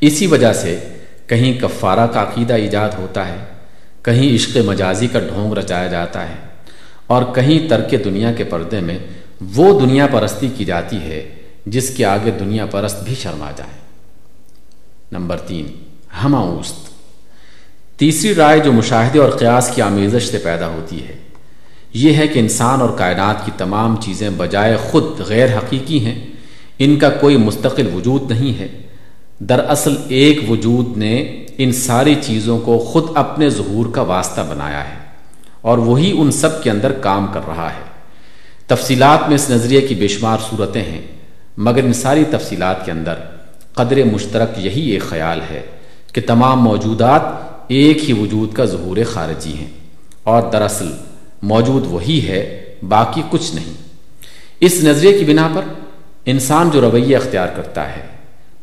[0.00, 0.78] اسی وجہ سے
[1.26, 3.44] کہیں کفارہ کا عقیدہ ایجاد ہوتا ہے،
[4.02, 6.34] کہیں عشق مجازی کا ڈھونگ رچایا جاتا ہے،
[7.06, 8.98] اور کہیں ترک دنیا کے پردے میں
[9.54, 11.22] وہ دنیا پرستی کی جاتی ہے
[11.66, 13.78] جس کے آگے دنیا پرست بھی شرما جائے۔
[15.12, 15.66] نمبر تین
[16.24, 16.95] ہما اوست۔
[17.96, 21.16] تیسری رائے جو مشاہدے اور قیاس کی آمیزش سے پیدا ہوتی ہے،
[21.94, 26.26] یہ ہے کہ انسان اور کائنات کی تمام چیزیں بجائے خود غیر حقیقی ہیں۔
[26.78, 28.68] ان کا کوئی مستقل وجود نہیں ہے۔
[29.38, 34.98] دراصل ایک وجود نے ان ساری چیزوں کو خود اپنے ظہور کا واسطہ بنایا ہے
[35.60, 37.84] اور وہی ان سب کے اندر کام کر رہا ہے۔
[38.66, 41.02] تفصیلات میں اس نظریے کی بے شمار صورتیں ہیں،
[41.56, 43.14] مگر ان ساری تفصیلات کے اندر
[43.74, 45.62] قدر مشترک یہی ایک خیال ہے
[46.12, 49.70] کہ تمام موجودات ایک ہی وجود کا ظہور خارجی ہیں۔
[50.22, 50.88] اور دراصل
[51.42, 53.72] موجود وہی ہے، باقی کچھ نہیں۔
[54.60, 55.62] اس نظریے کی بنا پر
[56.26, 58.02] انسان جو رویہ اختیار کرتا ہے،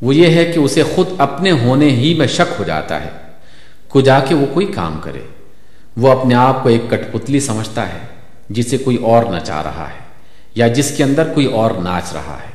[0.02, 3.10] وہ یہ ہے کہ اسے خود اپنے ہونے ہی میں شک ہو جاتا ہے۔
[3.88, 5.20] کو جا کے وہ کوئی کام کرے۔
[5.98, 8.00] وہ اپنے آپ کو ایک کٹ پتلی سمجھتا ہے،
[8.50, 10.04] جسے کوئی اور نچا رہا ہے،
[10.56, 12.52] یا جس کے اندر کوئی اور ناچ رہا ہے۔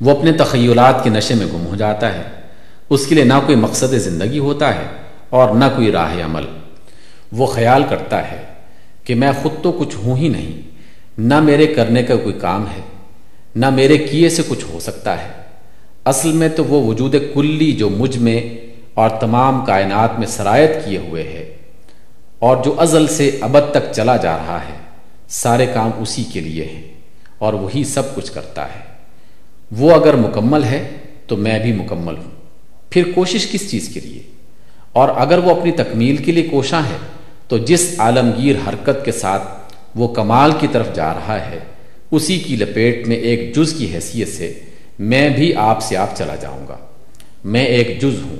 [0.00, 2.22] وہ اپنے تخیلات کے نشے میں گم ہو جاتا ہے۔
[2.90, 4.99] اس کے لیے نہ کوئی مقصد زندگی ہوتا ہے
[5.30, 6.44] اور نہ کوئی راہ عمل۔
[7.32, 8.42] وہ خیال کرتا ہے
[9.04, 10.60] کہ میں خود تو کچھ ہوں ہی نہیں،
[11.18, 12.80] نہ میرے کرنے کا کوئی کام ہے،
[13.56, 15.28] نہ میرے کیے سے کچھ ہو سکتا ہے۔
[16.04, 18.56] اصل میں تو وہ وجود کلی جو مجھ میں
[18.94, 21.56] اور تمام کائنات میں سرایت کیے ہوئے ہے
[22.38, 24.78] اور جو ازل سے ابد تک چلا جا رہا ہے،
[25.28, 26.82] سارے کام اسی کے لیے ہیں
[27.38, 28.80] اور وہی سب کچھ کرتا ہے۔
[29.70, 30.90] وہ اگر مکمل ہے
[31.26, 32.30] تو میں بھی مکمل ہوں۔
[32.90, 34.22] پھر کوشش کس چیز کے لیے؟
[34.92, 36.96] اور اگر وہ اپنی تکمیل کے لیے کوشاں ہے،
[37.48, 39.42] تو جس عالمگیر حرکت کے ساتھ
[39.94, 41.58] وہ کمال کی طرف جا رہا ہے،
[42.10, 44.60] اسی کی لپیٹ میں ایک جز کی حیثیت سے
[44.98, 46.76] میں بھی آپ سے آپ چلا جاؤں گا۔
[47.44, 48.36] میں ایک جز ہوں۔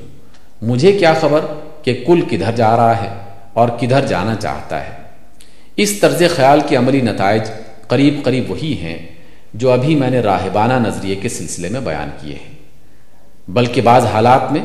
[0.63, 1.41] مجھے کیا خبر
[1.83, 3.09] کہ کل کدھر جا رہا ہے
[3.53, 4.91] اور کدھر جانا چاہتا ہے؟
[5.77, 7.43] اس طرز خیال کے عملی نتائج
[7.87, 8.99] قریب قریب وہی ہیں
[9.55, 12.55] جو ابھی میں نے راہبانہ نظریے کے سلسلے میں بیان کیے ہیں۔
[13.49, 14.61] بلکہ بعض حالات میں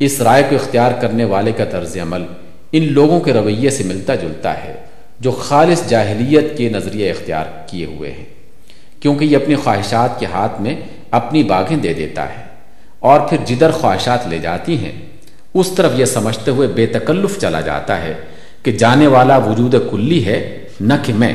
[0.00, 2.24] اس رائے کو اختیار کرنے والے کا طرز عمل
[2.72, 4.74] ان لوگوں کے رویے سے ملتا جلتا ہے
[5.20, 8.24] جو خالص جاہلیت کے نظریے اختیار کیے ہوئے ہیں،
[9.00, 10.74] کیونکہ یہ اپنی خواہشات کے ہاتھ میں
[11.10, 12.44] اپنی باغیں دے دیتا ہے
[13.00, 14.92] اور پھر جدھر خواہشات لے جاتی ہیں،
[15.54, 18.12] اس طرف یہ سمجھتے ہوئے بے تکلف چلا جاتا ہے
[18.62, 20.38] کہ جانے والا وجود کلی ہے،
[20.80, 21.34] نہ کہ میں۔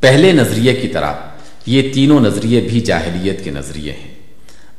[0.00, 1.12] پہلے نظریے کی طرح
[1.66, 4.14] یہ تینوں نظریے بھی جاہلیت کے نظریے ہیں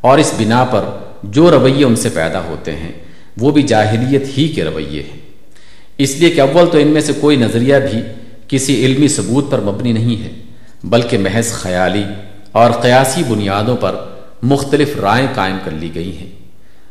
[0.01, 0.85] اور اس بنا پر
[1.23, 2.91] جو رویے ان سے پیدا ہوتے ہیں،
[3.37, 5.19] وہ بھی جاہلیت ہی کے رویے ہیں۔
[5.97, 8.01] اس لیے کہ اول تو ان میں سے کوئی نظریہ بھی
[8.47, 10.29] کسی علمی ثبوت پر مبنی نہیں ہے،
[10.83, 12.03] بلکہ محض خیالی
[12.51, 13.95] اور قیاسی بنیادوں پر
[14.43, 16.29] مختلف رائے قائم کر لی گئی ہیں۔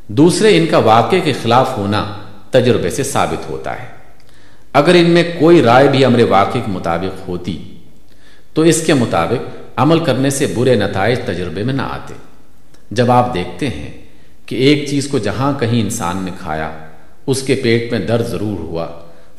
[0.07, 2.15] دوسرے، ان کا واقع کے خلاف ہونا
[2.51, 3.87] تجربے سے ثابت ہوتا ہے۔
[4.73, 7.75] اگر ان میں کوئی رائے بھی امر واقع کے مطابق ہوتی،
[8.55, 12.15] تو اس کے مطابق عمل کرنے سے برے نتائج تجربے میں نہ آتے۔
[12.91, 14.08] جب آپ دیکھتے ہیں
[14.49, 16.71] کہ ایک چیز کو جہاں کہیں انسان نے کھایا،
[17.27, 18.87] اس کے پیٹ میں درد ضرور ہوا۔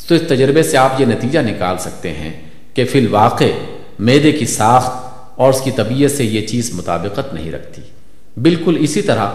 [0.08, 2.32] تو اس تجربے سے آپ یہ نتیجہ نکال سکتے ہیں
[2.74, 3.52] کہ فی الواقع
[4.00, 4.92] میدے کی ساخت
[5.36, 7.82] اور اس کی طبیعت سے یہ چیز مطابقت نہیں رکھتی۔
[8.42, 9.30] بالکل اسی طرح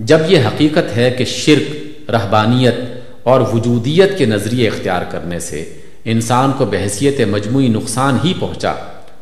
[0.00, 2.74] جب یہ حقیقت ہے کہ شرک، رہبانیت
[3.22, 5.64] اور وجودیت کے نظریے اختیار کرنے سے
[6.04, 8.74] انسان کو بحثیت مجموعی نقصان ہی پہنچا،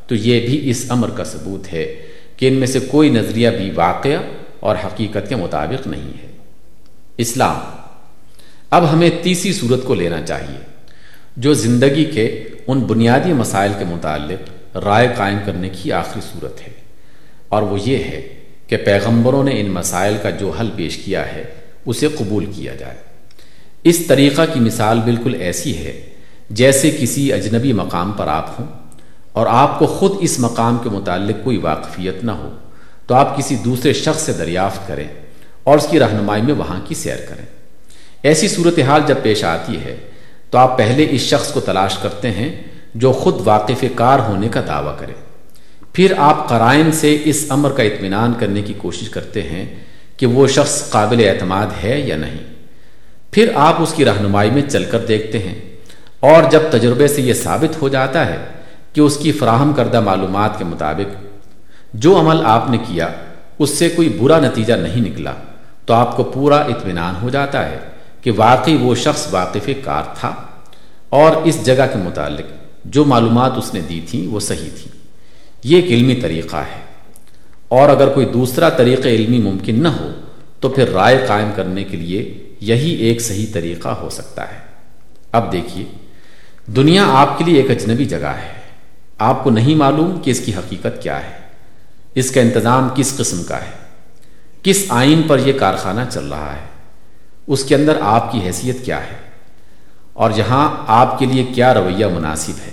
[0.06, 1.94] تو یہ بھی اس امر کا ثبوت ہے
[2.36, 4.18] کہ ان میں سے کوئی نظریہ بھی واقعہ
[4.64, 6.26] اور حقیقت کے مطابق نہیں ہے۔
[7.18, 7.56] اسلام،
[8.70, 10.58] اب ہمیں تیسری صورت کو لینا چاہیے،
[11.36, 16.72] جو زندگی کے ان بنیادی مسائل کے متعلق رائے قائم کرنے کی آخری صورت ہے۔
[17.48, 18.28] اور وہ یہ ہے
[18.66, 21.44] کہ پیغمبروں نے ان مسائل کا جو حل پیش کیا ہے،
[21.86, 22.96] اسے قبول کیا جائے۔
[23.82, 26.06] اس طریقہ کی مثال بالکل ایسی ہے،
[26.50, 28.66] جیسے کسی اجنبی مقام پر آپ ہوں
[29.32, 32.56] اور آپ کو خود اس مقام کے متعلق کوئی واقفیت نہ ہو۔
[33.06, 35.08] تو آپ کسی دوسرے شخص سے دریافت کریں
[35.62, 37.46] اور اس کی رہنمائی میں وہاں کی سیر کریں۔
[38.22, 39.96] ایسی صورتحال جب پیش آتی ہے،
[40.50, 42.62] تو آپ پہلے اس شخص کو تلاش کرتے ہیں
[42.94, 45.12] جو خود واقف کار ہونے کا دعویٰ کرے۔
[45.92, 49.66] پھر آپ قرائن سے اس امر کا اطمینان کرنے کی کوشش کرتے ہیں
[50.16, 52.54] کہ وہ شخص قابل اعتماد ہے یا نہیں۔
[53.30, 55.54] پھر آپ اس کی رہنمائی میں چل کر دیکھتے ہیں
[56.20, 58.36] اور جب تجربے سے یہ ثابت ہو جاتا ہے
[58.92, 61.23] کہ اس کی فراہم کردہ معلومات کے مطابق
[61.94, 63.08] جو عمل آپ نے کیا،
[63.58, 65.32] اس سے کوئی برا نتیجہ نہیں نکلا۔
[65.86, 67.78] تو آپ کو پورا اطمینان ہو جاتا ہے
[68.20, 70.34] کہ واقعی وہ شخص واقف کار تھا۔
[71.08, 72.52] اور اس جگہ کے متعلق
[72.84, 74.98] جو معلومات اس نے دی تھیں، وہ صحیح تھیں۔
[75.64, 76.84] یہ ایک علمی طریقہ ہے۔
[77.68, 80.10] اور اگر کوئی دوسرا طریقہ علمی ممکن نہ ہو،
[80.60, 84.58] تو پھر رائے قائم کرنے کے لیے یہی ایک صحیح طریقہ ہو سکتا ہے۔
[85.32, 85.84] اب دیکھیے،
[86.66, 88.60] دنیا آپ کے لیے ایک اجنبی جگہ ہے۔
[89.18, 91.43] آپ کو نہیں معلوم کہ اس کی حقیقت کیا ہے۔
[92.14, 93.84] اس کا انتظام کس قسم کا ہے؟
[94.62, 96.66] کس آئین پر یہ کارخانہ چل رہا ہے؟
[97.46, 99.24] اس کے اندر آپ کی حیثیت کیا ہے؟
[100.12, 102.70] اور یہاں آپ کے لیے کیا رویہ مناسب ہے؟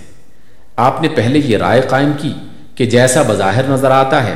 [0.76, 2.32] آپ نے پہلے یہ رائے قائم کی
[2.74, 4.34] کہ جیسا بظاہر نظر آتا ہے،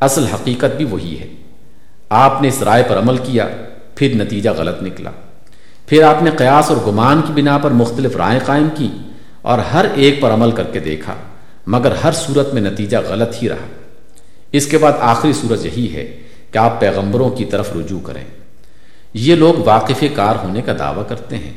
[0.00, 1.26] اصل حقیقت بھی وہی ہے۔
[2.08, 3.48] آپ نے اس رائے پر عمل کیا،
[3.94, 5.10] پھر نتیجہ غلط نکلا۔
[5.86, 8.90] پھر آپ نے قیاس اور گمان کی بنا پر مختلف رائے قائم کی
[9.42, 11.14] اور ہر ایک پر عمل کر کے دیکھا،
[11.66, 13.83] مگر ہر صورت میں نتیجہ غلط ہی رہا۔
[14.56, 16.16] اس کے بعد آخری صورت یہی ہے
[16.50, 18.24] کہ آپ پیغمبروں کی طرف رجوع کریں۔
[19.14, 21.52] یہ لوگ واقف کار ہونے کا دعویٰ کرتے ہیں۔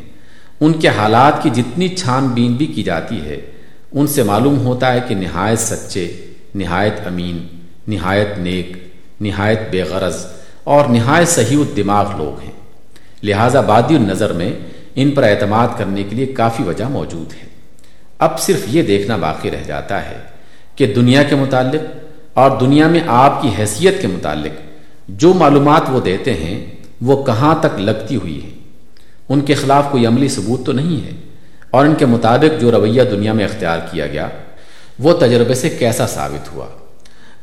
[0.59, 3.37] ان کے حالات کی جتنی چھان بین بھی کی جاتی ہے،
[3.91, 6.11] ان سے معلوم ہوتا ہے کہ نہایت سچے،
[6.55, 7.47] نہایت امین،
[7.87, 8.77] نہایت نیک،
[9.21, 10.25] نہایت بے غرض
[10.63, 12.51] اور نہایت صحیح الدماغ لوگ ہیں۔
[13.23, 14.53] لہٰذا بادی النظر میں
[14.95, 17.47] ان پر اعتماد کرنے کے لیے کافی وجہ موجود ہے۔
[18.19, 20.17] اب صرف یہ دیکھنا باقی رہ جاتا ہے
[20.75, 22.06] کہ دنیا کے متعلق
[22.37, 24.61] اور دنیا میں آپ کی حیثیت کے متعلق
[25.07, 26.65] جو معلومات وہ دیتے ہیں،
[27.01, 28.49] وہ کہاں تک لگتی ہوئی ہے
[29.29, 31.11] ان کے خلاف کوئی عملی ثبوت تو نہیں ہے؟
[31.71, 34.29] اور ان کے مطابق جو رویہ دنیا میں اختیار کیا گیا،
[34.99, 36.65] وہ تجربے سے کیسا ثابت ہوا؟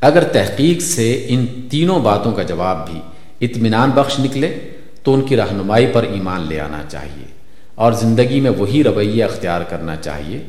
[0.00, 3.00] اگر تحقیق سے ان تینوں باتوں کا جواب بھی
[3.40, 4.58] اطمینان بخش نکلے،
[5.02, 7.26] تو ان کی رہنمائی پر ایمان لے آنا چاہیے
[7.74, 10.42] اور زندگی میں وہی رویہ اختیار کرنا چاہیے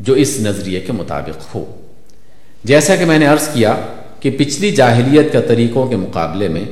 [0.00, 1.87] جو اس نظریے کے مطابق ہو۔
[2.68, 3.76] جیسا کہ میں نے عرض کیا
[4.20, 6.64] کہ پچھلی جاہلیت کا طریقوں کے مقابلے میں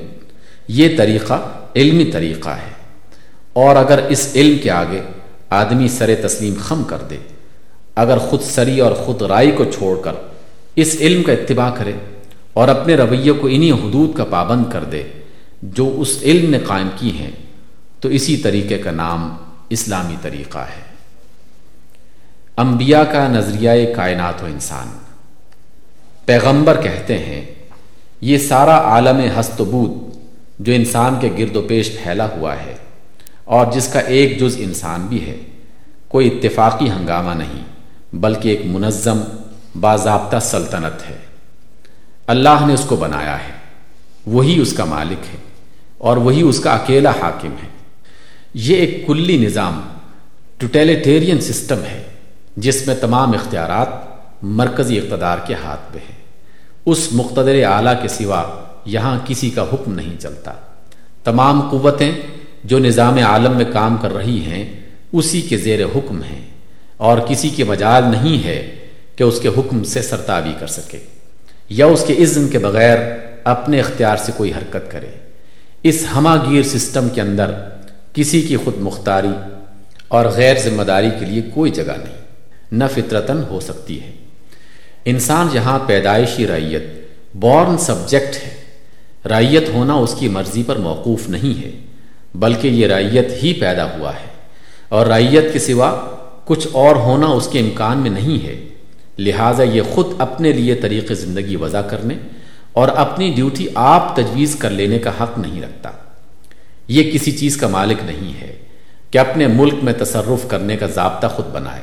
[0.69, 2.71] یہ طریقہ علمی طریقہ ہے۔
[3.53, 5.01] اور اگر اس علم کے آگے
[5.51, 7.17] آدمی سر تسلیم خم کر دے،
[7.95, 10.13] اگر خود سری اور خود رائی کو چھوڑ کر
[10.77, 11.93] اس علم کا اتباع کرے
[12.53, 15.03] اور اپنے رویے کو انہی حدود کا پابند کر دے
[15.63, 17.31] جو اس علم نے قائم کی ہیں،
[18.01, 19.37] تو اسی طریقے کا نام
[19.71, 20.83] اسلامی طریقہ ہے۔
[22.57, 25.06] انبیاء کا نظریہ کائنات و انسان۔
[26.27, 27.45] پیغمبر کہتے ہیں،
[28.21, 29.93] یہ سارا عالم ہست و بود
[30.59, 32.75] جو انسان کے گرد و پیش پھیلا ہوا ہے،
[33.47, 35.37] اور جس کا ایک جز انسان بھی ہے،
[36.09, 37.63] کوئی اتفاقی ہنگامہ نہیں،
[38.13, 39.21] بلکہ ایک منظم،
[39.81, 41.17] باضابطہ سلطنت ہے۔
[42.27, 43.53] اللہ نے اس کو بنایا ہے،
[44.27, 45.39] وہی اس کا مالک ہے،
[45.99, 47.69] اور وہی اس کا اکیلا حاکم ہے۔
[48.67, 49.81] یہ ایک کلی نظام،
[50.59, 52.03] ٹوٹیلیٹیرین سسٹم ہے،
[52.57, 54.05] جس میں تمام اختیارات
[54.43, 56.17] مرکزی اقتدار کے ہاتھ میں ہیں
[56.87, 60.53] اس مقتدر اعلیٰ کے سوا یہاں کسی کا حکم نہیں چلتا۔
[61.25, 62.13] تمام قوتیں
[62.65, 64.81] جو نظام عالم میں کام کر رہی ہیں،
[65.13, 66.47] اسی کے زیر حکم ہیں۔
[66.97, 68.77] اور کسی کے مجال نہیں ہے
[69.17, 70.99] کہ اس کے حکم سے سرتابی کر سکے۔
[71.69, 72.99] یا اس کے اذن کے بغیر
[73.45, 75.07] اپنے اختیار سے کوئی حرکت کرے۔
[75.83, 77.51] اس ہمہ گیر سسٹم کے اندر
[78.13, 79.33] کسی کی خود مختاری
[80.09, 82.17] اور غیر ذمہ داری کے لیے کوئی جگہ نہیں۔
[82.73, 84.16] نہ فطرتن ہو سکتی ہے۔
[85.07, 86.83] انسان یہاں پیدائشی رعیت
[87.35, 88.55] بورن سبجیکٹ ہے۔
[89.29, 91.71] رعیت ہونا اس کی مرضی پر موقوف نہیں ہے،
[92.35, 94.37] بلکہ یہ رعیت ہی پیدا ہوا ہے۔
[94.89, 96.07] اور رعیت کے سوا
[96.45, 98.65] کچھ اور ہونا اس کے امکان میں نہیں ہے۔
[99.19, 102.15] لہٰذا یہ خود اپنے لیے طریق زندگی وضع کرنے
[102.73, 105.91] اور اپنی ڈیوٹی آپ تجویز کر لینے کا حق نہیں رکھتا۔
[106.89, 108.57] یہ کسی چیز کا مالک نہیں ہے
[109.11, 111.83] کہ اپنے ملک میں تصرف کرنے کا ضابطہ خود بنائے۔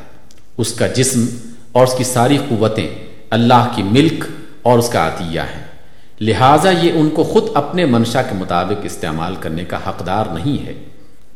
[0.58, 1.26] اس کا جسم
[1.72, 2.90] اور اس کی ساری قوتیں
[3.34, 4.26] اللہ کی ملک
[4.62, 5.64] اور اس کا عطیہ ہیں
[6.22, 10.74] لہٰذا یہ ان کو خود اپنے منشا کے مطابق استعمال کرنے کا حقدار نہیں ہے،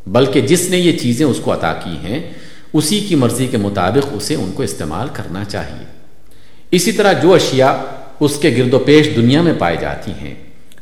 [0.07, 2.33] بلکہ جس نے یہ چیزیں اس کو عطا کی ہیں،
[2.73, 5.85] اسی کی مرضی کے مطابق اسے ان کو استعمال کرنا چاہیے۔
[6.71, 7.73] اسی طرح جو اشیاء
[8.19, 10.35] اس کے گرد و پیش دنیا میں پائی جاتی ہیں،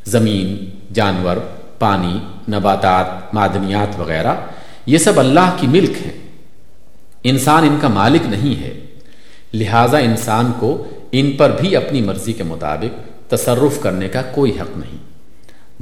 [0.04, 1.36] زمین، جانور،
[1.78, 4.34] پانی، نباتات، معدنیات وغیرہ،
[4.86, 6.18] یہ سب اللہ کی ملک ہیں۔
[7.24, 8.80] انسان ان کا مالک نہیں ہے۔
[9.54, 10.86] لہٰذا انسان کو
[11.18, 14.98] ان پر بھی اپنی مرضی کے مطابق تصرف کرنے کا کوئی حق نہیں،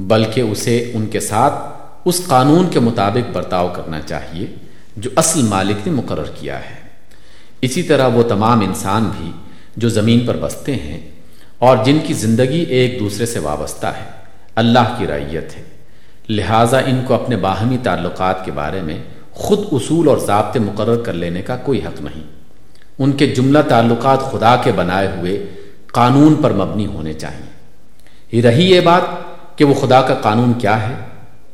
[0.01, 1.55] بلکہ اسے ان کے ساتھ
[2.05, 4.47] اس قانون کے مطابق برتاؤ کرنا چاہیے
[4.97, 6.78] جو اصل مالک نے مقرر کیا ہے۔
[7.61, 9.30] اسی طرح وہ تمام انسان بھی
[9.76, 11.01] جو زمین پر بستے ہیں
[11.59, 14.11] اور جن کی زندگی ایک دوسرے سے وابستہ ہے،
[14.55, 15.62] اللہ کی رعیت ہے۔
[16.28, 18.99] لہٰذا ان کو اپنے باہمی تعلقات کے بارے میں
[19.32, 22.22] خود اصول اور ضابطے مقرر کر لینے کا کوئی حق نہیں۔
[22.99, 25.47] ان کے جملہ تعلقات خدا کے بنائے ہوئے
[25.92, 27.45] قانون پر مبنی ہونے چاہیے۔
[28.42, 29.03] رہی یہ بات
[29.59, 30.95] کہ وہ خدا کا قانون کیا ہے؟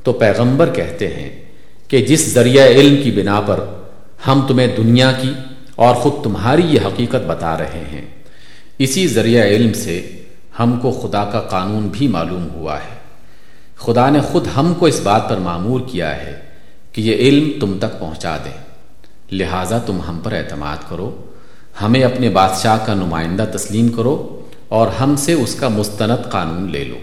[0.04, 1.42] تو پیغمبر کہتے ہیں
[1.88, 3.64] کہ جس ذریعہ علم کی بنا پر
[4.26, 5.32] ہم تمہیں دنیا کی
[5.74, 8.04] اور خود تمہاری یہ حقیقت بتا رہے ہیں،
[8.78, 10.10] اسی ذریعہ علم سے
[10.58, 13.00] ہم کو خدا کا قانون بھی معلوم ہوا ہے۔
[13.76, 16.40] خدا نے خود ہم کو اس بات پر معمور کیا ہے
[16.92, 18.64] کہ یہ علم تم تک پہنچا دیں
[19.32, 21.29] لہٰذا تم ہم پر اعتماد کرو۔
[21.82, 26.84] ہمیں اپنے بادشاہ کا نمائندہ تسلیم کرو اور ہم سے اس کا مستند قانون لے
[26.84, 26.96] لو۔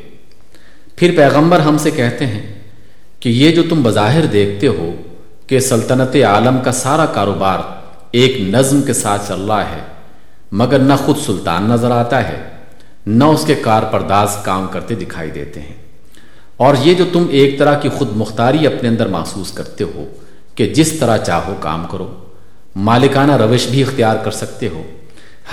[0.95, 2.61] پھر پیغمبر ہم سے کہتے ہیں
[3.19, 4.91] کہ یہ جو تم بظاہر دیکھتے ہو
[5.47, 7.59] کہ سلطنت عالم کا سارا کاروبار
[8.11, 9.81] ایک نظم کے ساتھ چل رہا ہے،
[10.51, 12.49] مگر نہ خود سلطان نظر آتا ہے،
[13.07, 15.73] نہ اس کے کار پرداز کام کرتے دکھائی دیتے ہیں۔
[16.57, 20.05] اور یہ جو تم ایک طرح کی خود مختاری اپنے اندر محسوس کرتے ہو
[20.55, 22.26] کہ جس طرح چاہو کام کرو۔
[22.77, 24.83] مالکانہ روش بھی اختیار کر سکتے ہو۔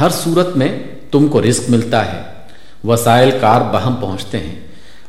[0.00, 0.78] ہر صورت میں
[1.10, 2.22] تم کو رزق ملتا ہے۔
[2.84, 4.54] وسائل کار بہم پہنچتے ہیں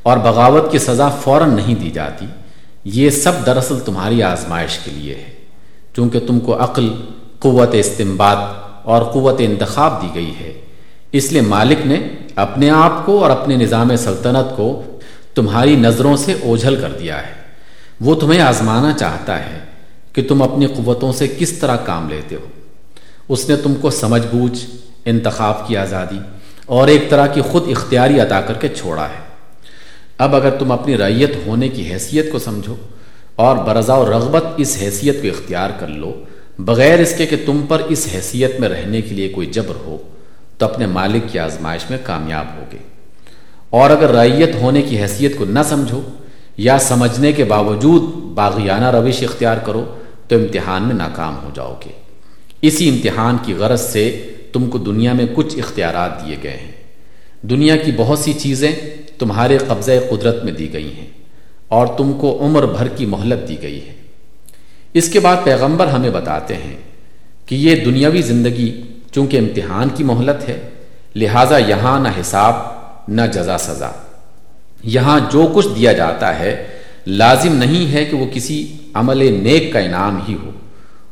[0.04, 2.26] اور بغاوت کی سزا فوراً نہیں دی جاتی۔
[2.86, 5.34] یہ سب دراصل تمہاری آزمائش کے لیے ہے۔
[5.96, 6.94] چونکہ تم کو عقل،
[7.40, 8.36] قوت استمباد
[8.84, 10.62] اور قوت انتخاب دی گئی ہے۔
[11.12, 14.84] اس لیے مالک نے اپنے آپ کو اور اپنے نظام سلطنت کو
[15.36, 17.34] تمہاری نظروں سے اوجھل کر دیا ہے۔
[18.02, 19.65] وہ تمہیں آزمانا چاہتا ہے۔
[20.16, 22.46] کہ تم اپنی قوتوں سے کس طرح کام لیتے ہو۔
[23.30, 24.66] اس نے تم کو سمجھ بوجھ،
[25.06, 26.20] انتخاب کی آزادی
[26.66, 29.26] اور ایک طرح کی خود اختیاری عطا کر کے چھوڑا ہے۔
[30.18, 32.76] اب اگر تم اپنی ریت ہونے کی حیثیت کو سمجھو
[33.36, 36.24] اور برضا و رغبت اس حیثیت کو اختیار کر لو،
[36.60, 39.98] بغیر اس کے کہ تم پر اس حیثیت میں رہنے کے لیے کوئی جبر ہو،
[40.58, 42.78] تو اپنے مالک کی آزمائش میں کامیاب ہوگے۔
[43.70, 46.02] اور اگر ریت ہونے کی حیثیت کو نہ سمجھو
[46.58, 48.02] یا سمجھنے کے باوجود
[48.36, 49.96] باغیانہ روش اختیار کرو
[50.28, 51.92] تو امتحان میں ناکام ہو جاؤ گے۔
[52.62, 56.72] اسی امتحان کی غرض سے تم کو دنیا میں کچھ اختیارات دیے گئے ہیں۔
[57.42, 58.72] دنیا کی بہت سی چیزیں
[59.20, 61.08] تمہارے قبضہ قدرت میں دی گئی ہیں
[61.68, 63.94] اور تم کو عمر بھر کی مہلت دی گئی ہے۔
[64.94, 66.78] اس کے بعد پیغمبر ہمیں بتاتے ہیں
[67.46, 70.70] کہ یہ دنیاوی زندگی چونکہ امتحان کی مہلت ہے،
[71.16, 72.54] لہٰذا یہاں نہ حساب،
[73.08, 73.92] نہ جزا سزا۔
[74.84, 76.68] یہاں جو کچھ دیا جاتا ہے،
[77.08, 80.52] لازم نہیں ہے کہ وہ کسی عمل نیک کا انعام ہی ہو۔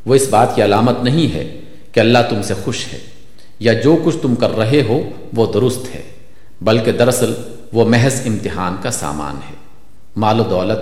[0.06, 1.60] وہ اس بات کی علامت نہیں ہے
[1.92, 3.00] کہ اللہ تم سے خوش ہے
[3.60, 5.02] یا جو کچھ تم کر رہے ہو
[5.34, 6.02] وہ درست ہے،
[6.62, 7.34] بلکہ دراصل
[7.74, 9.56] وہ محض امتحان کا سامان ہے۔
[10.18, 10.80] مال و دولت،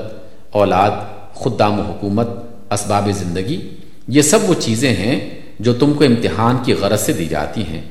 [0.52, 0.92] اولاد
[1.36, 2.28] خدام و حکومت،
[2.72, 3.60] اسباب زندگی،
[4.08, 5.20] یہ سب وہ چیزیں ہیں
[5.60, 7.82] جو تم کو امتحان کی غرض سے دی جاتی ہیں،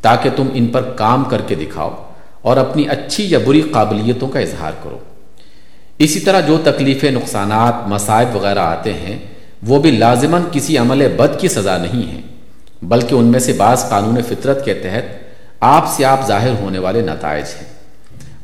[0.00, 1.90] تاکہ تم ان پر کام کر کے دکھاؤ
[2.42, 4.98] اور اپنی اچھی یا بری قابلیتوں کا اظہار کرو۔
[6.00, 9.18] اسی طرح جو تکلیفیں نقصانات مصائب وغیرہ آتے ہیں،
[9.62, 12.20] وہ بھی لازماً کسی عمل بد کی سزا نہیں ہے
[12.82, 15.24] بلکہ ان میں سے بعض قانون فطرت کے تحت
[15.60, 17.68] آپ سے آپ ظاہر ہونے والے نتائج ہیں۔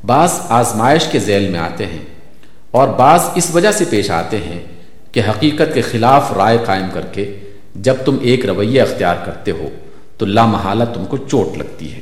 [0.07, 2.05] بعض آزمائش کے ذیل میں آتے ہیں
[2.71, 4.61] اور بعض اس وجہ سے پیش آتے ہیں
[5.13, 7.37] کہ حقیقت کے خلاف رائے قائم کر کے
[7.75, 9.69] جب تم ایک رویہ اختیار کرتے ہو
[10.17, 12.01] تو لامحالہ تم کو چوٹ لگتی ہے۔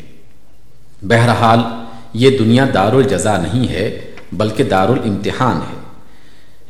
[1.02, 1.60] بہرحال،
[2.14, 4.00] یہ دنیا دار الجزا نہیں ہے
[4.36, 5.78] بلکہ دار الامتحان ہے۔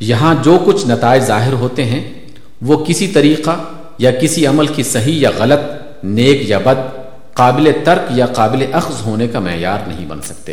[0.00, 2.14] یہاں جو کچھ نتائج ظاہر ہوتے ہیں،
[2.62, 3.56] وہ کسی طریقہ
[3.98, 5.60] یا کسی عمل کی صحیح یا غلط،
[6.04, 7.04] نیک یا بد،
[7.34, 10.52] قابل ترک یا قابل اخذ ہونے کا معیار نہیں بن سکتے۔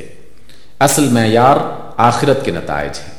[0.80, 1.57] اصل معیار
[1.97, 3.12] آخرت کے نتائج ہے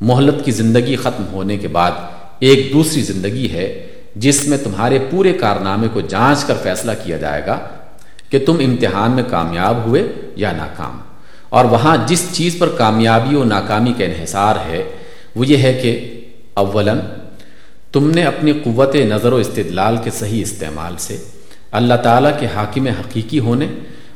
[0.00, 1.90] مہلت کی زندگی ختم ہونے کے بعد
[2.38, 3.86] ایک دوسری زندگی ہے،
[4.16, 7.58] جس میں تمہارے پورے کارنامے کو جانچ کر فیصلہ کیا جائے گا
[8.30, 10.98] کہ تم امتحان میں کامیاب ہوئے یا ناکام۔
[11.54, 14.82] اور وہاں جس چیز پر کامیابی و ناکامی کا انحصار ہے،
[15.36, 15.92] وہ یہ ہے کہ
[16.54, 16.98] اولاً
[17.92, 21.16] تم نے اپنی قوت نظر و استدلال کے صحیح استعمال سے
[21.72, 23.66] اللہ تعالیٰ کے حاکم حقیقی ہونے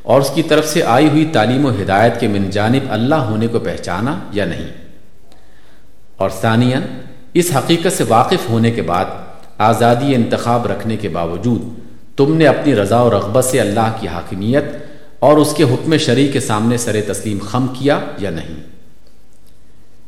[0.03, 3.47] اور اس کی طرف سے آئی ہوئی تعلیم و ہدایت کے من جانب اللہ ہونے
[3.47, 4.69] کو پہچانا یا نہیں۔
[6.17, 6.83] اور ثانیاً،
[7.35, 9.05] اس حقیقت سے واقف ہونے کے بعد،
[9.59, 11.63] آزادی انتخاب رکھنے کے باوجود،
[12.17, 14.65] تم نے اپنی رضا و رغبت سے اللہ کی حاکمیت
[15.19, 18.57] اور اس کے حکم شرعی کے سامنے سر تسلیم خم کیا یا نہیں؟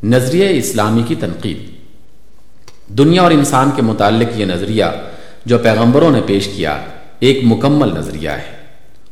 [0.02, 1.80] نظریہ اسلامی کی تنقید۔
[2.98, 4.84] دنیا اور انسان کے متعلق یہ نظریہ
[5.46, 6.80] جو پیغمبروں نے پیش کیا
[7.20, 8.56] ایک مکمل نظریہ ہے۔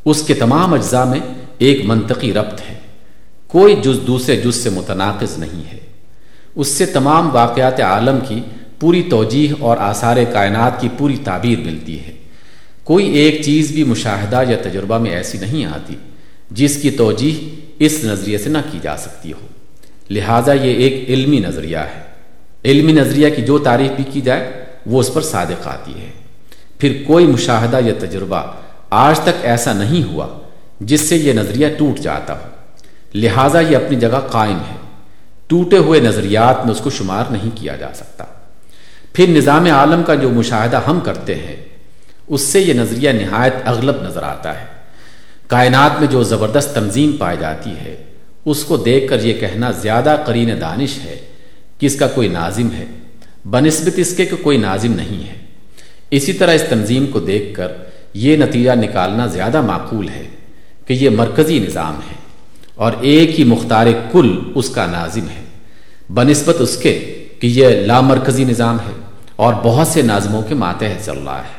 [0.05, 1.21] اس کے تمام اجزاء میں
[1.59, 2.79] ایک منطقی ربط ہے۔
[3.47, 5.79] کوئی جز دوسرے جز سے متناقض نہیں ہے۔
[6.55, 8.41] اس سے تمام واقعات عالم کی
[8.81, 12.18] پوری توجیح اور آثار کائنات کی پوری تعبیر ملتی ہے۔
[12.89, 15.97] کوئی ایک چیز بھی مشاہدہ یا تجربہ میں ایسی نہیں آتی
[16.51, 19.47] جس کی توجیح اس نظریے سے نہ کی جا سکتی ہو۔
[20.11, 22.03] لہٰذا یہ ایک علمی نظریہ ہے۔
[22.65, 26.11] علمی نظریہ کی جو تعریف بھی کی جائے، وہ اس پر صادق آتی ہے۔
[26.79, 28.43] پھر کوئی مشاہدہ یا تجربہ
[28.91, 30.27] آج تک ایسا نہیں ہوا
[30.81, 32.49] جس سے یہ نظریہ ٹوٹ جاتا ہو۔
[33.15, 34.77] لہٰذا یہ اپنی جگہ قائم ہے۔
[35.47, 38.25] ٹوٹے ہوئے نظریات میں اس کو شمار نہیں کیا جا سکتا۔
[39.13, 41.68] پھر نظام عالم کا جو مشاہدہ ہم کرتے ہیں
[42.29, 44.67] اس سے یہ نظریہ نہایت اغلب نظر آتا ہے۔
[45.47, 48.05] کائنات میں جو زبردست تنظیم پائی جاتی ہے،
[48.45, 51.19] اس کو دیکھ کر یہ کہنا زیادہ قرین دانش ہے
[51.79, 52.85] کہ اس کا کوئی ناظم ہے۔
[53.51, 55.35] بنسبت اس کے کہ کوئی ناظم نہیں ہے۔
[56.11, 57.69] اسی طرح اس تنظیم کو دیکھ کر
[58.15, 60.23] یہ نتیجہ نکالنا زیادہ معقول ہے
[60.87, 62.15] کہ یہ مرکزی نظام ہے
[62.75, 65.45] اور ایک ہی مختار کل اس کا ناظم ہے۔
[66.15, 69.01] بنسبت اس کے کہ یہ لامرکزی نظام ہے
[69.37, 71.58] اور بہت سے ناظموں کے ماتحت چل رہا ہے۔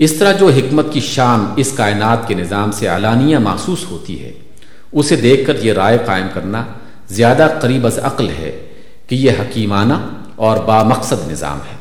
[0.00, 4.32] اس طرح جو حکمت کی شان اس کائنات کے نظام سے علانیہ محسوس ہوتی ہے،
[4.92, 6.62] اسے دیکھ کر یہ رائے قائم کرنا
[7.08, 8.50] زیادہ قریب از عقل ہے
[9.06, 9.94] کہ یہ حکیمانہ
[10.36, 11.76] اور با مقصد نظام ہے۔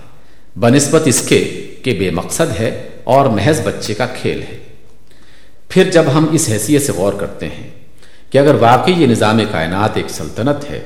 [0.60, 1.40] بنسبت اس کے
[1.84, 2.70] کہ بے مقصد ہے
[3.04, 4.58] اور محض بچے کا کھیل ہے۔
[5.70, 7.70] پھر جب ہم اس حیثیت سے غور کرتے ہیں
[8.32, 10.82] کہ اگر واقعی یہ نظام کائنات ایک سلطنت ہے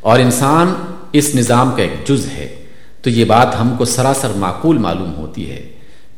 [0.00, 0.74] اور انسان
[1.12, 2.48] اس نظام کا ایک جز ہے،
[3.02, 5.60] تو یہ بات ہم کو سراسر معقول معلوم ہوتی ہے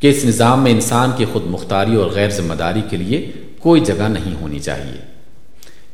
[0.02, 3.80] کہ اس نظام میں انسان کی خود مختاری اور غیر ذمہ داری کے لیے کوئی
[3.80, 5.00] جگہ نہیں ہونی چاہیے۔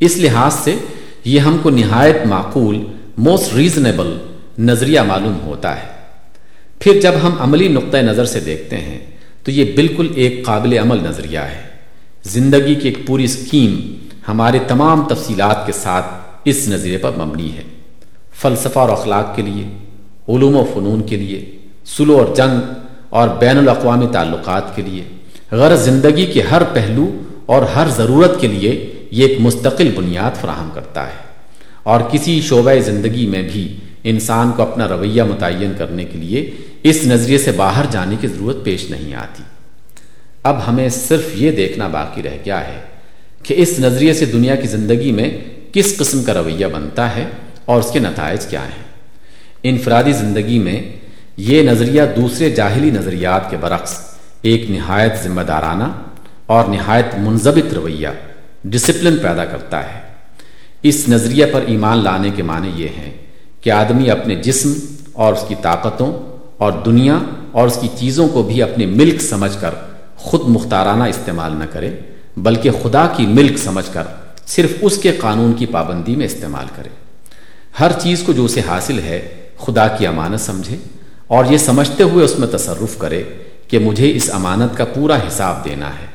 [0.01, 0.75] اس لحاظ سے
[1.25, 2.85] یہ ہم کو نہایت معقول
[3.19, 4.19] موسٹ ریزنیبل
[4.59, 5.87] نظریہ معلوم ہوتا ہے۔
[6.79, 8.99] پھر جب ہم عملی نقطۂ نظر سے دیکھتے ہیں،
[9.45, 11.63] تو یہ بالکل ایک قابل عمل نظریہ ہے۔
[12.23, 13.99] زندگی کی ایک پوری اسکیم
[14.29, 16.07] ہمارے تمام تفصیلات کے ساتھ
[16.45, 17.63] اس نظریے پر مبنی ہے۔
[18.35, 19.65] فلسفہ اور اخلاق کے لیے،
[20.29, 25.03] علوم و فنون کے لیے، سلو اور جنگ اور بین الاقوامی تعلقات کے لیے۔
[25.53, 30.71] غرض زندگی کے ہر پہلو اور ہر ضرورت کے لیے یہ ایک مستقل بنیاد فراہم
[30.75, 31.29] کرتا ہے۔
[31.83, 36.51] اور کسی شعبہ زندگی میں بھی انسان کو اپنا رویہ متعین کرنے کے لیے
[36.83, 39.43] اس نظریے سے باہر جانے کی ضرورت پیش نہیں آتی۔
[40.43, 42.81] اب ہمیں صرف یہ دیکھنا باقی رہ گیا ہے
[43.43, 45.39] کہ اس نظریے سے دنیا کی زندگی میں
[45.73, 47.25] کس قسم کا رویہ بنتا ہے
[47.65, 48.85] اور اس کے نتائج کیا ہیں۔
[49.63, 50.83] انفرادی زندگی میں
[51.39, 54.01] یہ نظریہ دوسرے جاہلی نظریات کے برعکس،
[54.43, 55.85] ایک نہایت ذمہ دارانہ
[56.47, 58.09] اور نہایت منظبت رویہ
[58.65, 60.01] ڈسپلن پیدا کرتا ہے۔
[60.83, 63.11] اس نظریہ پر ایمان لانے کے معنی یہ ہیں
[63.61, 64.73] کہ آدمی اپنے جسم
[65.13, 66.13] اور اس کی طاقتوں
[66.57, 67.19] اور دنیا
[67.53, 69.71] اور اس کی چیزوں کو بھی اپنے ملک سمجھ کر
[70.17, 71.91] خود مختارانہ استعمال نہ کرے،
[72.37, 74.03] بلکہ خدا کی ملک سمجھ کر
[74.47, 76.89] صرف اس کے قانون کی پابندی میں استعمال کرے۔
[77.81, 79.29] ہر چیز کو جو اسے حاصل ہے،
[79.59, 80.77] خدا کی امانت سمجھے۔
[81.29, 83.23] اور یہ سمجھتے ہوئے اس میں تصرف کرے
[83.69, 86.07] کہ مجھے اس امانت کا پورا حساب دینا ہے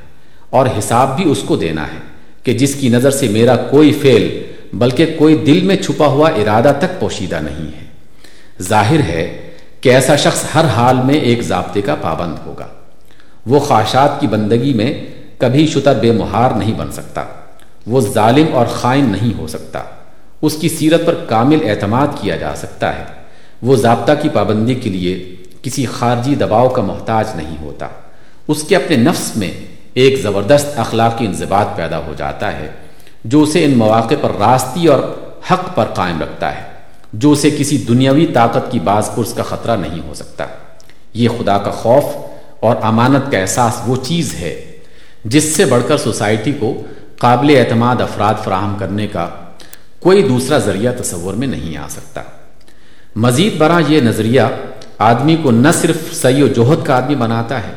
[0.50, 2.00] اور حساب بھی اس کو دینا ہے
[2.44, 4.44] کہ جس کی نظر سے میرا کوئی فعل
[4.74, 7.86] بلکہ کوئی دل میں چھپا ہوا ارادہ تک پوشیدہ نہیں ہے۔
[8.62, 9.50] ظاہر ہے
[9.82, 12.68] کہ ایسا شخص ہر حال میں ایک ضابطے کا پابند ہوگا۔
[13.46, 15.06] وہ خواہشات کی بندگی میں
[15.38, 17.24] کبھی شتر بے مہار نہیں بن سکتا۔
[17.88, 19.80] وہ ظالم اور خائن نہیں ہو سکتا۔
[20.42, 23.23] اس کی سیرت پر کامل اعتماد کیا جا سکتا ہے۔
[23.64, 27.88] وہ ضابطہ کی پابندی کے لیے کسی خارجی دباؤ کا محتاج نہیں ہوتا۔
[28.48, 29.52] اس کے اپنے نفس میں
[29.94, 32.68] ایک زبردست اخلاقی انضباط پیدا ہو جاتا ہے،
[33.26, 35.00] جو اسے ان مواقع پر راستی اور
[35.52, 36.62] حق پر قائم رکھتا ہے،
[37.14, 40.46] جو اسے کسی دنیاوی طاقت کی باز پرس کا خطرہ نہیں ہو سکتا۔
[41.14, 42.04] یہ خدا کا خوف
[42.60, 44.54] اور امانت کا احساس وہ چیز ہے،
[45.26, 46.82] جس سے بڑھ کر سوسائٹی کو
[47.18, 49.28] قابل اعتماد افراد فراہم کرنے کا
[50.00, 52.22] کوئی دوسرا ذریعہ تصور میں نہیں آ سکتا۔
[53.16, 54.42] مزید برآں یہ نظریہ
[54.98, 57.74] آدمی کو نہ صرف سی و جوہد کا آدمی بناتا ہے،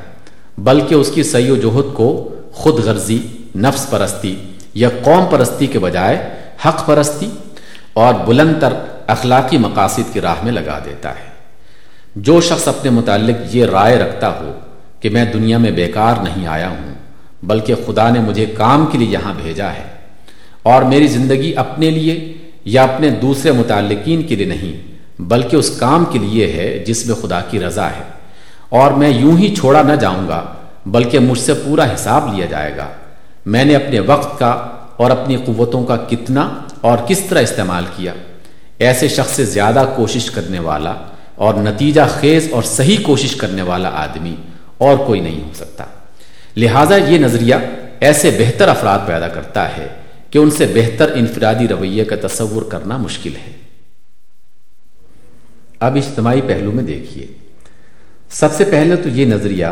[0.58, 2.08] بلکہ اس کی سی و جوہد کو
[2.52, 3.18] خود غرضی،
[3.56, 4.34] نفس پرستی
[4.74, 6.16] یا قوم پرستی کے بجائے
[6.66, 7.28] حق پرستی
[7.92, 8.72] اور بلند تر
[9.06, 11.28] اخلاقی مقاصد کی راہ میں لگا دیتا ہے۔
[12.16, 14.52] جو شخص اپنے متعلق یہ رائے رکھتا ہو
[15.00, 16.94] کہ میں دنیا میں بیکار نہیں آیا ہوں،
[17.42, 19.86] بلکہ خدا نے مجھے کام کے لیے یہاں بھیجا ہے
[20.62, 22.32] اور میری زندگی اپنے لیے
[22.64, 27.14] یا اپنے دوسرے متعلقین کے لیے نہیں بلکہ اس کام کے لیے ہے جس میں
[27.14, 28.16] خدا کی رضا ہے۔
[28.68, 30.44] اور میں یوں ہی چھوڑا نہ جاؤں گا،
[30.86, 32.86] بلکہ مجھ سے پورا حساب لیا جائے گا۔
[33.46, 34.50] میں نے اپنے وقت کا
[34.96, 38.12] اور اپنی قوتوں کا کتنا اور کس طرح استعمال کیا۔
[38.78, 40.94] ایسے شخص سے زیادہ کوشش کرنے والا
[41.34, 44.34] اور نتیجہ خیز اور صحیح کوشش کرنے والا آدمی
[44.78, 45.84] اور کوئی نہیں ہو سکتا۔
[46.56, 47.54] لہٰذا یہ نظریہ
[48.00, 49.88] ایسے بہتر افراد پیدا کرتا ہے
[50.30, 53.65] کہ ان سے بہتر انفرادی رویے کا تصور کرنا مشکل ہے۔
[55.80, 57.26] اب اجتماعی پہلو میں دیکھیے۔
[58.30, 59.66] سب سے پہلے تو یہ نظریہ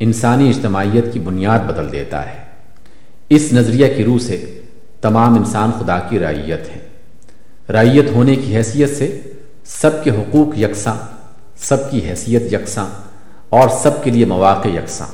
[0.00, 2.44] انسانی اجتماعیت کی بنیاد بدل دیتا ہے۔
[3.30, 4.60] اس نظریہ کی روح سے
[5.00, 6.88] تمام انسان خدا کی رعیت ہے
[7.72, 9.20] رعیت ہونے کی حیثیت سے
[9.64, 10.94] سب کے حقوق یکساں،
[11.56, 12.86] سب کی حیثیت یکساں
[13.48, 15.06] اور سب کے لیے مواقع یکساں۔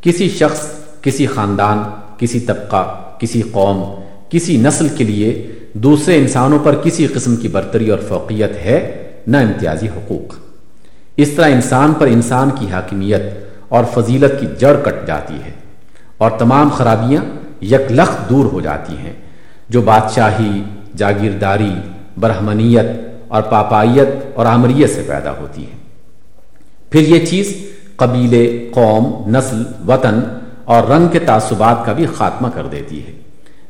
[0.00, 0.66] کسی شخص،
[1.02, 1.82] کسی خاندان،
[2.18, 7.90] کسی طبقہ، کسی قوم، کسی نسل کے لیے دوسرے انسانوں پر کسی قسم کی برتری
[7.90, 10.34] اور فوقیت ہے نہ امتیازی حقوق۔
[11.16, 13.22] اس طرح انسان پر انسان کی حاکمیت
[13.68, 15.50] اور فضیلت کی جڑ کٹ جاتی ہے
[16.18, 17.22] اور تمام خرابیاں
[17.60, 17.92] یک
[18.30, 19.12] دور ہو جاتی ہیں،
[19.68, 20.62] جو بادشاہی،
[20.96, 21.74] جاگیرداری،
[22.20, 22.86] برہمنیت
[23.28, 25.76] اور پاپائیت اور آمریت سے پیدا ہوتی ہے
[26.90, 27.54] پھر یہ چیز
[27.96, 30.20] قبیلے، قوم، نسل، وطن
[30.64, 33.12] اور رنگ کے تعصبات کا بھی خاتمہ کر دیتی ہے،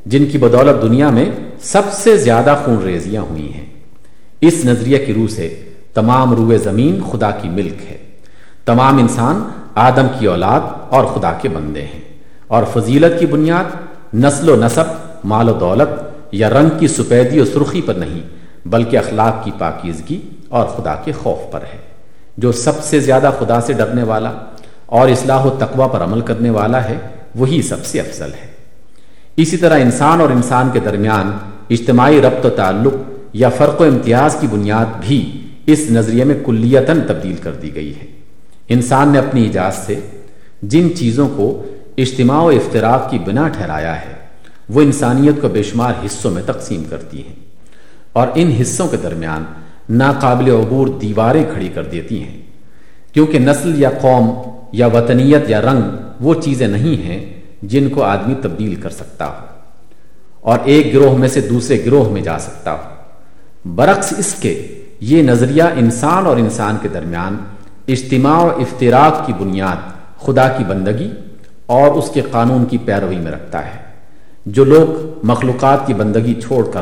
[0.05, 1.25] جن کی بدولت دنیا میں
[1.61, 3.65] سب سے زیادہ خون ریزیاں ہوئی ہیں۔
[4.41, 5.63] اس نظریہ کی روح سے
[5.93, 7.97] تمام روح زمین خدا کی ملک ہے۔
[8.65, 9.43] تمام انسان
[9.75, 10.59] آدم کی اولاد
[10.89, 12.01] اور خدا کے بندے ہیں۔
[12.47, 13.63] اور فضیلت کی بنیاد
[14.15, 14.83] نسل و نصب
[15.23, 18.19] مال و دولت یا رنگ کی سفیدی و سرخی پر نہیں،
[18.67, 21.77] بلکہ اخلاق کی پاکیزگی اور خدا کے خوف پر ہے۔
[22.37, 24.31] جو سب سے زیادہ خدا سے ڈرنے والا
[24.85, 26.97] اور اصلاح و تقوی پر عمل کرنے والا ہے،
[27.35, 28.47] وہی سب سے افضل ہے۔
[29.37, 31.37] اسی طرح انسان اور انسان کے درمیان
[31.69, 32.93] اجتماعی ربط و تعلق
[33.35, 37.93] یا فرق و امتیاز کی بنیاد بھی اس نظریے میں کلیتاً تبدیل کر دی گئی
[38.01, 38.05] ہے۔
[38.69, 39.99] انسان نے اپنی اجازت سے
[40.61, 41.63] جن چیزوں کو
[41.97, 44.13] اجتماع و افطراک کی بنا ٹھہرایا ہے،
[44.69, 47.35] وہ انسانیت کو بے شمار حصوں میں تقسیم کرتی ہیں
[48.13, 49.43] اور ان حصوں کے درمیان
[49.89, 52.41] ناقابل عبور دیواریں کھڑی کر دیتی ہیں۔
[53.13, 54.31] کیونکہ نسل یا قوم
[54.71, 55.81] یا وطنیت یا رنگ
[56.19, 59.45] وہ چیزیں نہیں ہیں جن کو آدمی تبدیل کر سکتا ہو
[60.41, 62.94] اور ایک گروہ میں سے دوسرے گروہ میں جا سکتا ہو۔
[63.65, 64.67] برعکس اس کے
[64.99, 67.37] یہ نظریہ انسان اور انسان کے درمیان
[67.87, 69.75] اجتماع و افطراک کی بنیاد
[70.21, 71.11] خدا کی بندگی
[71.65, 73.79] اور اس کے قانون کی پیروی میں رکھتا ہے،
[74.45, 76.81] جو لوگ مخلوقات کی بندگی چھوڑ کر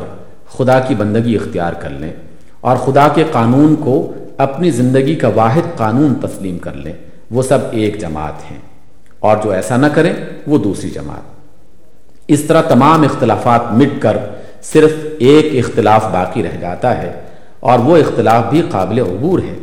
[0.49, 2.13] خدا کی بندگی اختیار کر لیں
[2.61, 6.93] اور خدا کے قانون کو اپنی زندگی کا واحد قانون تسلیم کر لیں،
[7.31, 8.59] وہ سب ایک جماعت ہیں۔
[9.19, 10.13] اور جو ایسا نہ کریں،
[10.47, 11.33] وہ دوسری جماعت۔
[12.27, 14.17] اس طرح تمام اختلافات مٹ کر
[14.63, 17.11] صرف ایک اختلاف باقی رہ جاتا ہے
[17.59, 19.55] اور وہ اختلاف بھی قابل عبور ہے،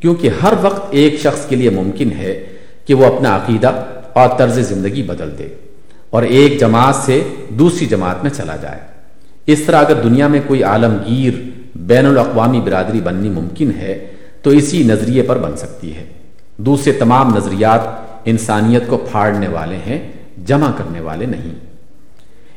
[0.00, 2.46] کیونکہ ہر وقت ایک شخص کے لیے ممکن ہے
[2.84, 3.72] کہ وہ اپنا عقیدہ
[4.12, 5.48] اور طرز زندگی بدل دے
[6.10, 8.80] اور ایک جماعت سے دوسری جماعت میں چلا جائے۔
[9.46, 11.32] اس طرح اگر دنیا میں کوئی عالمگیر
[11.74, 14.06] بین الاقوامی برادری بننی ممکن ہے،
[14.42, 16.04] تو اسی نظریے پر بن سکتی ہے۔
[16.56, 17.80] دوسرے تمام نظریات
[18.24, 20.12] انسانیت کو پھاڑنے والے ہیں،
[20.46, 21.69] جمع کرنے والے نہیں۔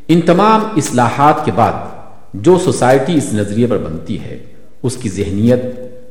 [0.08, 1.74] ان تمام اصلاحات کے بعد
[2.34, 4.38] جو سوسائٹی اس نظریے پر بنتی ہے،
[4.84, 5.60] اس کی ذہنیت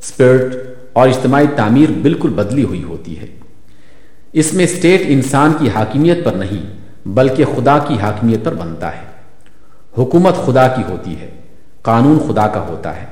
[0.02, 0.54] اسپرٹ
[0.92, 3.26] اور اجتماعی تعمیر بالکل بدلی ہوئی ہوتی ہے۔
[4.32, 6.62] اس میں اسٹیٹ انسان کی حاکمیت پر نہیں،
[7.08, 9.06] بلکہ خدا کی حاکمیت پر بنتا ہے۔
[9.98, 11.30] حکومت خدا کی ہوتی ہے،
[11.82, 13.06] قانون خدا کا ہوتا ہے۔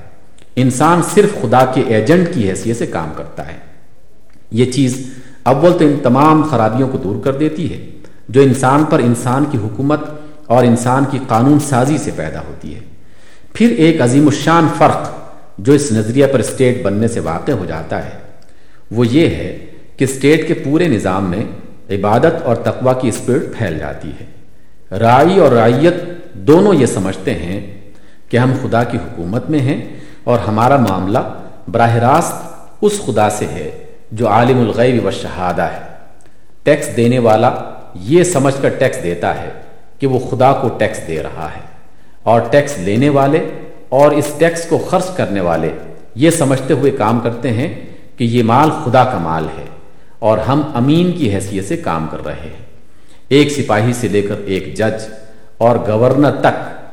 [0.57, 3.59] انسان صرف خدا کے ایجنٹ کی حیثیت سے کام کرتا ہے۔
[4.51, 5.07] یہ چیز
[5.43, 7.91] اول تو ان تمام خرابیوں کو دور کر دیتی ہے،
[8.29, 10.01] جو انسان پر انسان کی حکومت
[10.51, 12.81] اور انسان کی قانون سازی سے پیدا ہوتی ہے۔
[13.53, 15.11] پھر ایک عظیم الشان فرق
[15.59, 18.19] جو اس نظریہ پر اسٹیٹ بننے سے واقع ہو جاتا ہے،
[18.91, 19.59] وہ یہ ہے
[19.97, 21.45] کہ اسٹیٹ کے پورے نظام میں
[21.91, 24.27] عبادت اور تقوی کی اسپرٹ پھیل جاتی ہے۔
[24.99, 25.95] رائی اور رائیت
[26.35, 27.61] دونوں یہ سمجھتے ہیں
[28.29, 29.81] کہ ہم خدا کی حکومت میں ہیں
[30.25, 31.19] اور ہمارا معاملہ
[31.69, 32.35] براہ راست
[32.83, 33.71] اس خدا سے ہے
[34.13, 35.81] جو عالم الغیب و شہادہ ہے۔
[36.63, 37.51] ٹیکس دینے والا
[37.95, 39.51] یہ سمجھ کر ٹیکس دیتا ہے
[40.01, 41.61] کہ وہ خدا کو ٹیکس دے رہا ہے
[42.23, 43.51] اور ٹیکس لینے والے
[43.89, 45.73] اور اس ٹیکس کو خرچ کرنے والے
[46.15, 47.75] یہ سمجھتے ہوئے کام کرتے ہیں
[48.17, 49.65] کہ یہ مال خدا کا مال ہے
[50.19, 52.65] اور ہم امین کی حیثیت سے کام کر رہے ہیں۔
[53.29, 55.09] ایک سپاہی سے لے کر ایک جج
[55.59, 56.87] اور گورنر تک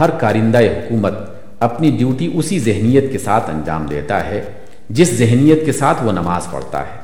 [0.00, 1.14] ہر کارندہ حکومت
[1.60, 4.44] اپنی ڈیوٹی اسی ذہنیت کے ساتھ انجام دیتا ہے
[4.90, 6.98] جس ذہنیت کے ساتھ وہ نماز پڑھتا ہے۔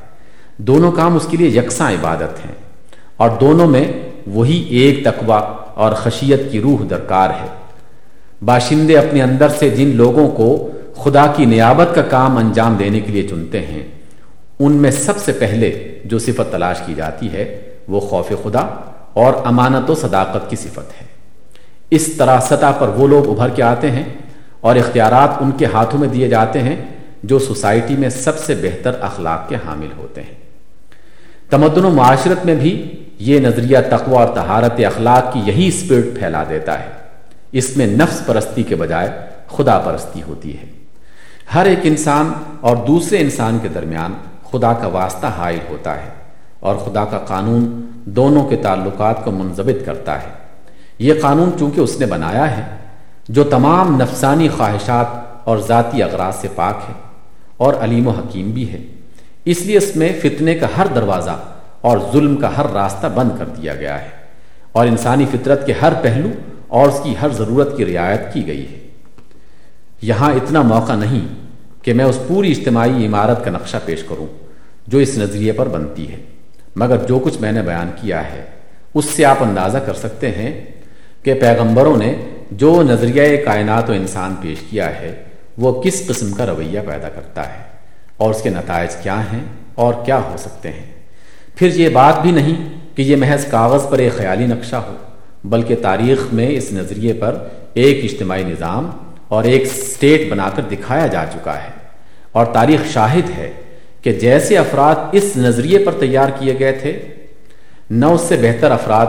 [0.56, 2.54] دونوں کام اس کے لیے یکساں عبادت ہیں
[3.16, 3.92] اور دونوں میں
[4.35, 5.39] وہی ایک تقوی
[5.74, 7.47] اور خشیت کی روح درکار ہے۔
[8.45, 13.12] باشندے اپنے اندر سے جن لوگوں کو خدا کی نیابت کا کام انجام دینے کے
[13.12, 13.83] لیے چنتے ہیں،
[14.59, 18.66] ان میں سب سے پہلے جو صفت تلاش کی جاتی ہے، وہ خوف خدا
[19.12, 21.07] اور امانت و صداقت کی صفت ہے۔
[21.91, 24.05] اس طرح سطح پر وہ لوگ ابھر کے آتے ہیں
[24.61, 26.76] اور اختیارات ان کے ہاتھوں میں دیے جاتے ہیں،
[27.22, 30.35] جو سوسائٹی میں سب سے بہتر اخلاق کے حامل ہوتے ہیں۔
[31.51, 36.45] تمدن و معاشرت میں بھی یہ نظریہ تقوی اور تہارت اخلاق کی یہی اسپرٹ پھیلا
[36.49, 36.89] دیتا ہے۔
[37.53, 39.09] اس میں نفس پرستی کے بجائے
[39.49, 40.64] خدا پرستی ہوتی ہے۔
[41.55, 44.12] ہر ایک انسان اور دوسرے انسان کے درمیان
[44.51, 46.09] خدا کا واسطہ حائل ہوتا ہے
[46.61, 50.29] اور خدا کا قانون دونوں کے تعلقات کو منظمت کرتا ہے۔
[50.99, 52.62] یہ قانون چونکہ اس نے بنایا ہے،
[53.29, 55.07] جو تمام نفسانی خواہشات
[55.45, 56.95] اور ذاتی اغراض سے پاک ہے
[57.57, 58.79] اور علیم و حکیم بھی ہے۔
[59.45, 61.39] اس لیے اس میں فتنے کا ہر دروازہ
[61.81, 64.09] اور ظلم کا ہر راستہ بند کر دیا گیا ہے۔
[64.72, 66.28] اور انسانی فطرت کے ہر پہلو
[66.68, 68.78] اور اس کی ہر ضرورت کی رعایت کی گئی ہے۔
[70.03, 71.28] یہاں اتنا موقع نہیں
[71.83, 74.26] کہ میں اس پوری اجتماعی عمارت کا نقشہ پیش کروں
[74.87, 76.16] جو اس نظریے پر بنتی ہے۔
[76.76, 78.45] مگر جو کچھ میں نے بیان کیا ہے،
[78.95, 80.64] اس سے آپ اندازہ کر سکتے ہیں
[81.22, 82.14] کہ پیغمبروں نے
[82.51, 85.22] جو نظریہ کائنات و انسان پیش کیا ہے،
[85.59, 87.62] وہ کس قسم کا رویہ پیدا کرتا ہے
[88.16, 89.41] اور اس کے نتائج کیا ہیں
[89.74, 90.89] اور کیا ہو سکتے ہیں۔
[91.61, 94.96] پھر یہ بات بھی نہیں کہ یہ محض کاغذ پر ایک خیالی نقشہ ہو،
[95.44, 97.38] بلکہ تاریخ میں اس نظریے پر
[97.74, 98.90] ایک اجتماعی نظام
[99.28, 101.68] اور ایک سٹیٹ بنا کر دکھایا جا چکا ہے۔
[102.32, 103.52] اور تاریخ شاہد ہے
[104.02, 107.02] کہ جیسے افراد اس نظریے پر تیار کیے گئے تھے،
[107.90, 109.06] نہ اس سے بہتر افراد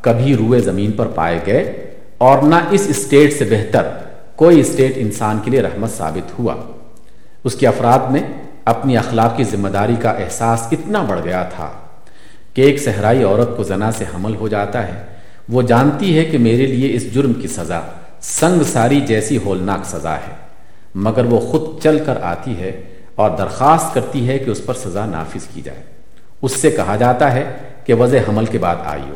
[0.00, 1.86] کبھی روئے زمین پر پائے گئے
[2.18, 3.82] اور نہ اس اسٹیٹ سے بہتر
[4.36, 6.54] کوئی اسٹیٹ انسان کے لیے رحمت ثابت ہوا۔
[7.44, 8.22] اس کے افراد میں
[8.64, 11.72] اپنی اخلاقی ذمہ داری کا احساس اتنا بڑھ گیا تھا۔
[12.54, 15.04] کہ ایک صحرائی عورت کو زنا سے حمل ہو جاتا ہے۔
[15.48, 17.80] وہ جانتی ہے کہ میرے لیے اس جرم کی سزا،
[18.20, 20.34] سنگ ساری جیسی ہولناک سزا ہے۔
[20.94, 22.82] مگر وہ خود چل کر آتی ہے
[23.14, 25.82] اور درخواست کرتی ہے کہ اس پر سزا نافذ کی جائے۔
[26.42, 27.44] اس سے کہا جاتا ہے
[27.84, 29.14] کہ وضع حمل کے بعد آئی ہو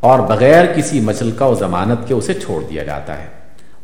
[0.00, 3.26] اور بغیر کسی مچلکا و ضمانت کے اسے چھوڑ دیا جاتا ہے۔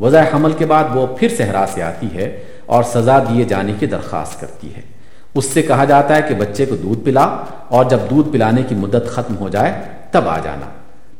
[0.00, 3.86] وضع حمل کے بعد وہ پھر صحرا سے آتی ہے اور سزا دیے جانے کی
[3.86, 4.93] درخواست کرتی ہے۔
[5.35, 7.22] اس سے کہا جاتا ہے کہ بچے کو دودھ پلا
[7.68, 9.72] اور جب دودھ پلانے کی مدت ختم ہو جائے
[10.11, 10.66] تب آ جانا۔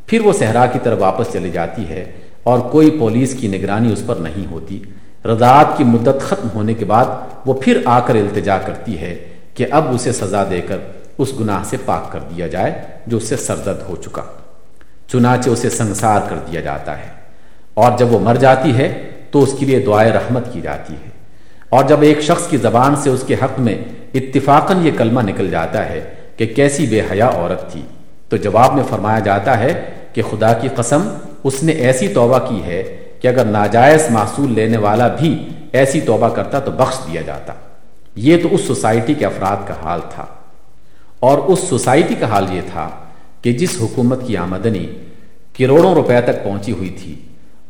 [0.07, 2.13] پھر وہ صحرا کی طرف واپس چلی جاتی ہے
[2.43, 4.83] اور کوئی پولیس کی نگرانی اس پر نہیں ہوتی۔
[5.25, 7.05] رضاعت کی مدت ختم ہونے کے بعد
[7.47, 10.79] وہ پھر آ کر التجا کرتی ہے کہ اب اسے سزا دے کر
[11.19, 14.23] اس گناہ سے پاک کر دیا جائے جو اس سے سرزد ہو چکا۔
[15.13, 17.09] چنانچہ اسے سنسار کر دیا جاتا ہے
[17.75, 21.11] اور جب وہ مر جاتی ہے تو اس کے لیے دعائیں رحمت کی جاتی ہے۔
[21.69, 23.75] اور جب ایک شخص کی زبان سے اس کے حق میں
[24.15, 27.83] اتفاقاً یہ کلمہ نکل جاتا ہے کہ کیسی بے حیا عورت تھی۔
[28.29, 31.09] تو جواب میں فرمایا جاتا ہے کہ خدا کی قسم،
[31.45, 36.29] اس نے ایسی توبہ کی ہے کہ اگر ناجائز محصول لینے والا بھی ایسی توبہ
[36.29, 37.53] کرتا تو بخش دیا جاتا۔
[38.17, 40.25] یہ تو اس سوسائٹی کے افراد کا حال تھا۔
[41.21, 42.91] اور اس سوسائٹی کا حال یہ تھا
[43.43, 44.87] کہ جس حکومت کی آمدنی
[45.59, 47.15] کروڑوں روپے تک پہنچی ہوئی تھی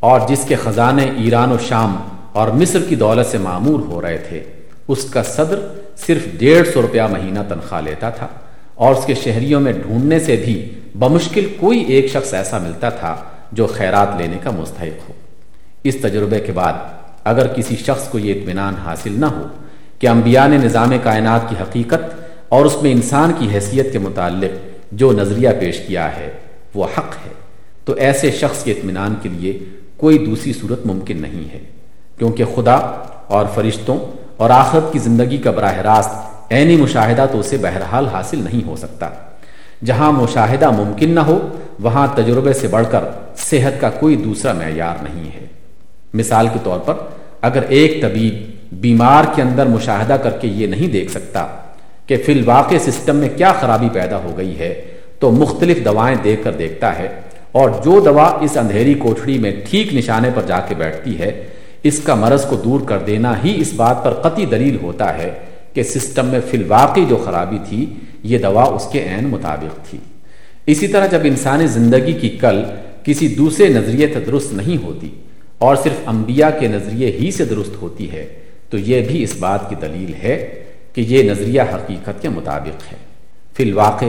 [0.00, 1.96] اور جس کے خزانے ایران و شام
[2.32, 4.42] اور مصر کی دولت سے معمور ہو رہے تھے،
[4.88, 5.58] اس کا صدر
[5.96, 8.26] صرف ڈیڑھ سو روپیہ مہینہ تنخواہ لیتا تھا
[8.74, 10.54] اور اس کے شہریوں میں ڈھونڈنے سے بھی
[10.98, 13.14] بمشکل کوئی ایک شخص ایسا ملتا تھا
[13.52, 15.12] جو خیرات لینے کا مستحق ہو۔
[15.84, 16.72] اس تجربے کے بعد
[17.24, 19.46] اگر کسی شخص کو یہ اطمینان حاصل نہ ہو
[19.98, 22.02] کہ انبیاء نے نظام کائنات کی حقیقت
[22.48, 26.30] اور اس میں انسان کی حیثیت کے متعلق جو نظریہ پیش کیا ہے
[26.74, 27.32] وہ حق ہے،
[27.84, 29.58] تو ایسے شخص کے اطمینان کے لیے
[29.96, 31.58] کوئی دوسری صورت ممکن نہیں ہے،
[32.18, 32.74] کیونکہ خدا
[33.34, 33.98] اور فرشتوں
[34.36, 38.76] اور آخرت کی زندگی کا براہ راست عینی مشاہدہ تو اسے بہرحال حاصل نہیں ہو
[38.76, 39.08] سکتا۔
[39.84, 41.38] جہاں مشاہدہ ممکن نہ ہو،
[41.80, 43.04] وہاں تجربے سے بڑھ کر
[43.36, 45.46] صحت کا کوئی دوسرا معیار نہیں ہے۔
[46.14, 46.94] مثال کے طور پر،
[47.42, 48.34] اگر ایک طبیب
[48.80, 51.46] بیمار کے اندر مشاہدہ کر کے یہ نہیں دیکھ سکتا
[52.06, 54.72] کہ فی الواقع سسٹم میں کیا خرابی پیدا ہو گئی ہے،
[55.18, 57.08] تو مختلف دوائیں دے کر دیکھتا ہے
[57.52, 61.30] اور جو دوا اس اندھیری کوٹھڑی میں ٹھیک نشانے پر جا کے بیٹھتی ہے
[61.84, 65.30] اس کا مرض کو دور کر دینا ہی اس بات پر قطعی دلیل ہوتا ہے
[65.72, 67.84] کہ سسٹم میں فی الواقع جو خرابی تھی،
[68.22, 69.98] یہ دوا اس کے عین مطابق تھی۔
[70.66, 72.62] اسی طرح جب انسانی زندگی کی کل
[73.04, 75.10] کسی دوسرے نظریے سے درست نہیں ہوتی
[75.58, 78.26] اور صرف انبیاء کے نظریے ہی سے درست ہوتی ہے،
[78.70, 80.36] تو یہ بھی اس بات کی دلیل ہے
[80.92, 82.96] کہ یہ نظریہ حقیقت کے مطابق ہے۔
[83.54, 84.04] فی الواقع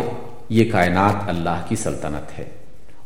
[0.50, 2.44] یہ کائنات اللہ کی سلطنت ہے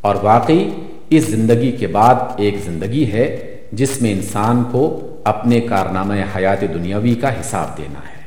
[0.01, 0.70] اور واقعی
[1.09, 7.15] اس زندگی کے بعد ایک زندگی ہے جس میں انسان کو اپنے کارنامہ حیات دنیاوی
[7.15, 8.20] کا حساب دینا ہے۔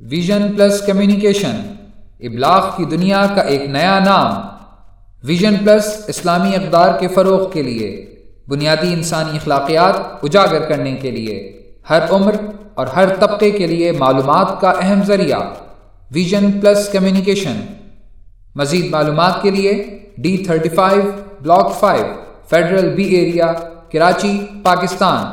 [0.00, 1.74] ویژن پلس کمیونیکیشن
[2.20, 4.32] ابلاغ کی دنیا کا ایک نیا نام۔
[5.24, 8.14] ویژن پلس اسلامی اقدار کے فروغ کے لیے،
[8.48, 12.34] بنیادی انسانی اخلاقیات اجاگر کرنے کے لیے۔ ہر عمر
[12.74, 15.40] اور ہر طبقے کے لیے معلومات کا اہم ذریعہ۔
[16.10, 17.60] ویژن پلس کمیونیکیشن
[18.54, 21.02] مزید معلومات کے لیے D thirty five
[21.40, 22.04] block five
[22.52, 23.46] federal B area
[23.92, 24.32] Karachi
[24.62, 25.24] Pakistan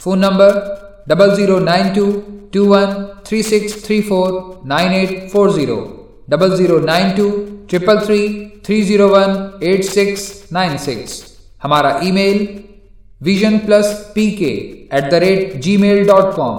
[0.00, 0.58] phone number
[1.06, 2.04] double zero nine two
[2.52, 2.90] two one
[3.24, 4.32] three six three four
[4.64, 5.76] nine eight four zero
[6.28, 7.28] double zero nine two
[7.68, 8.28] triple three
[8.64, 11.20] three zero one eight six nine six
[11.64, 12.44] ہمارا email
[13.20, 14.52] vision plus P K
[14.90, 16.56] at the rate Gmail dot com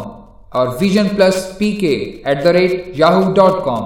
[0.51, 1.95] اور vision plus P K
[2.25, 3.85] at the rate Yahoo dot com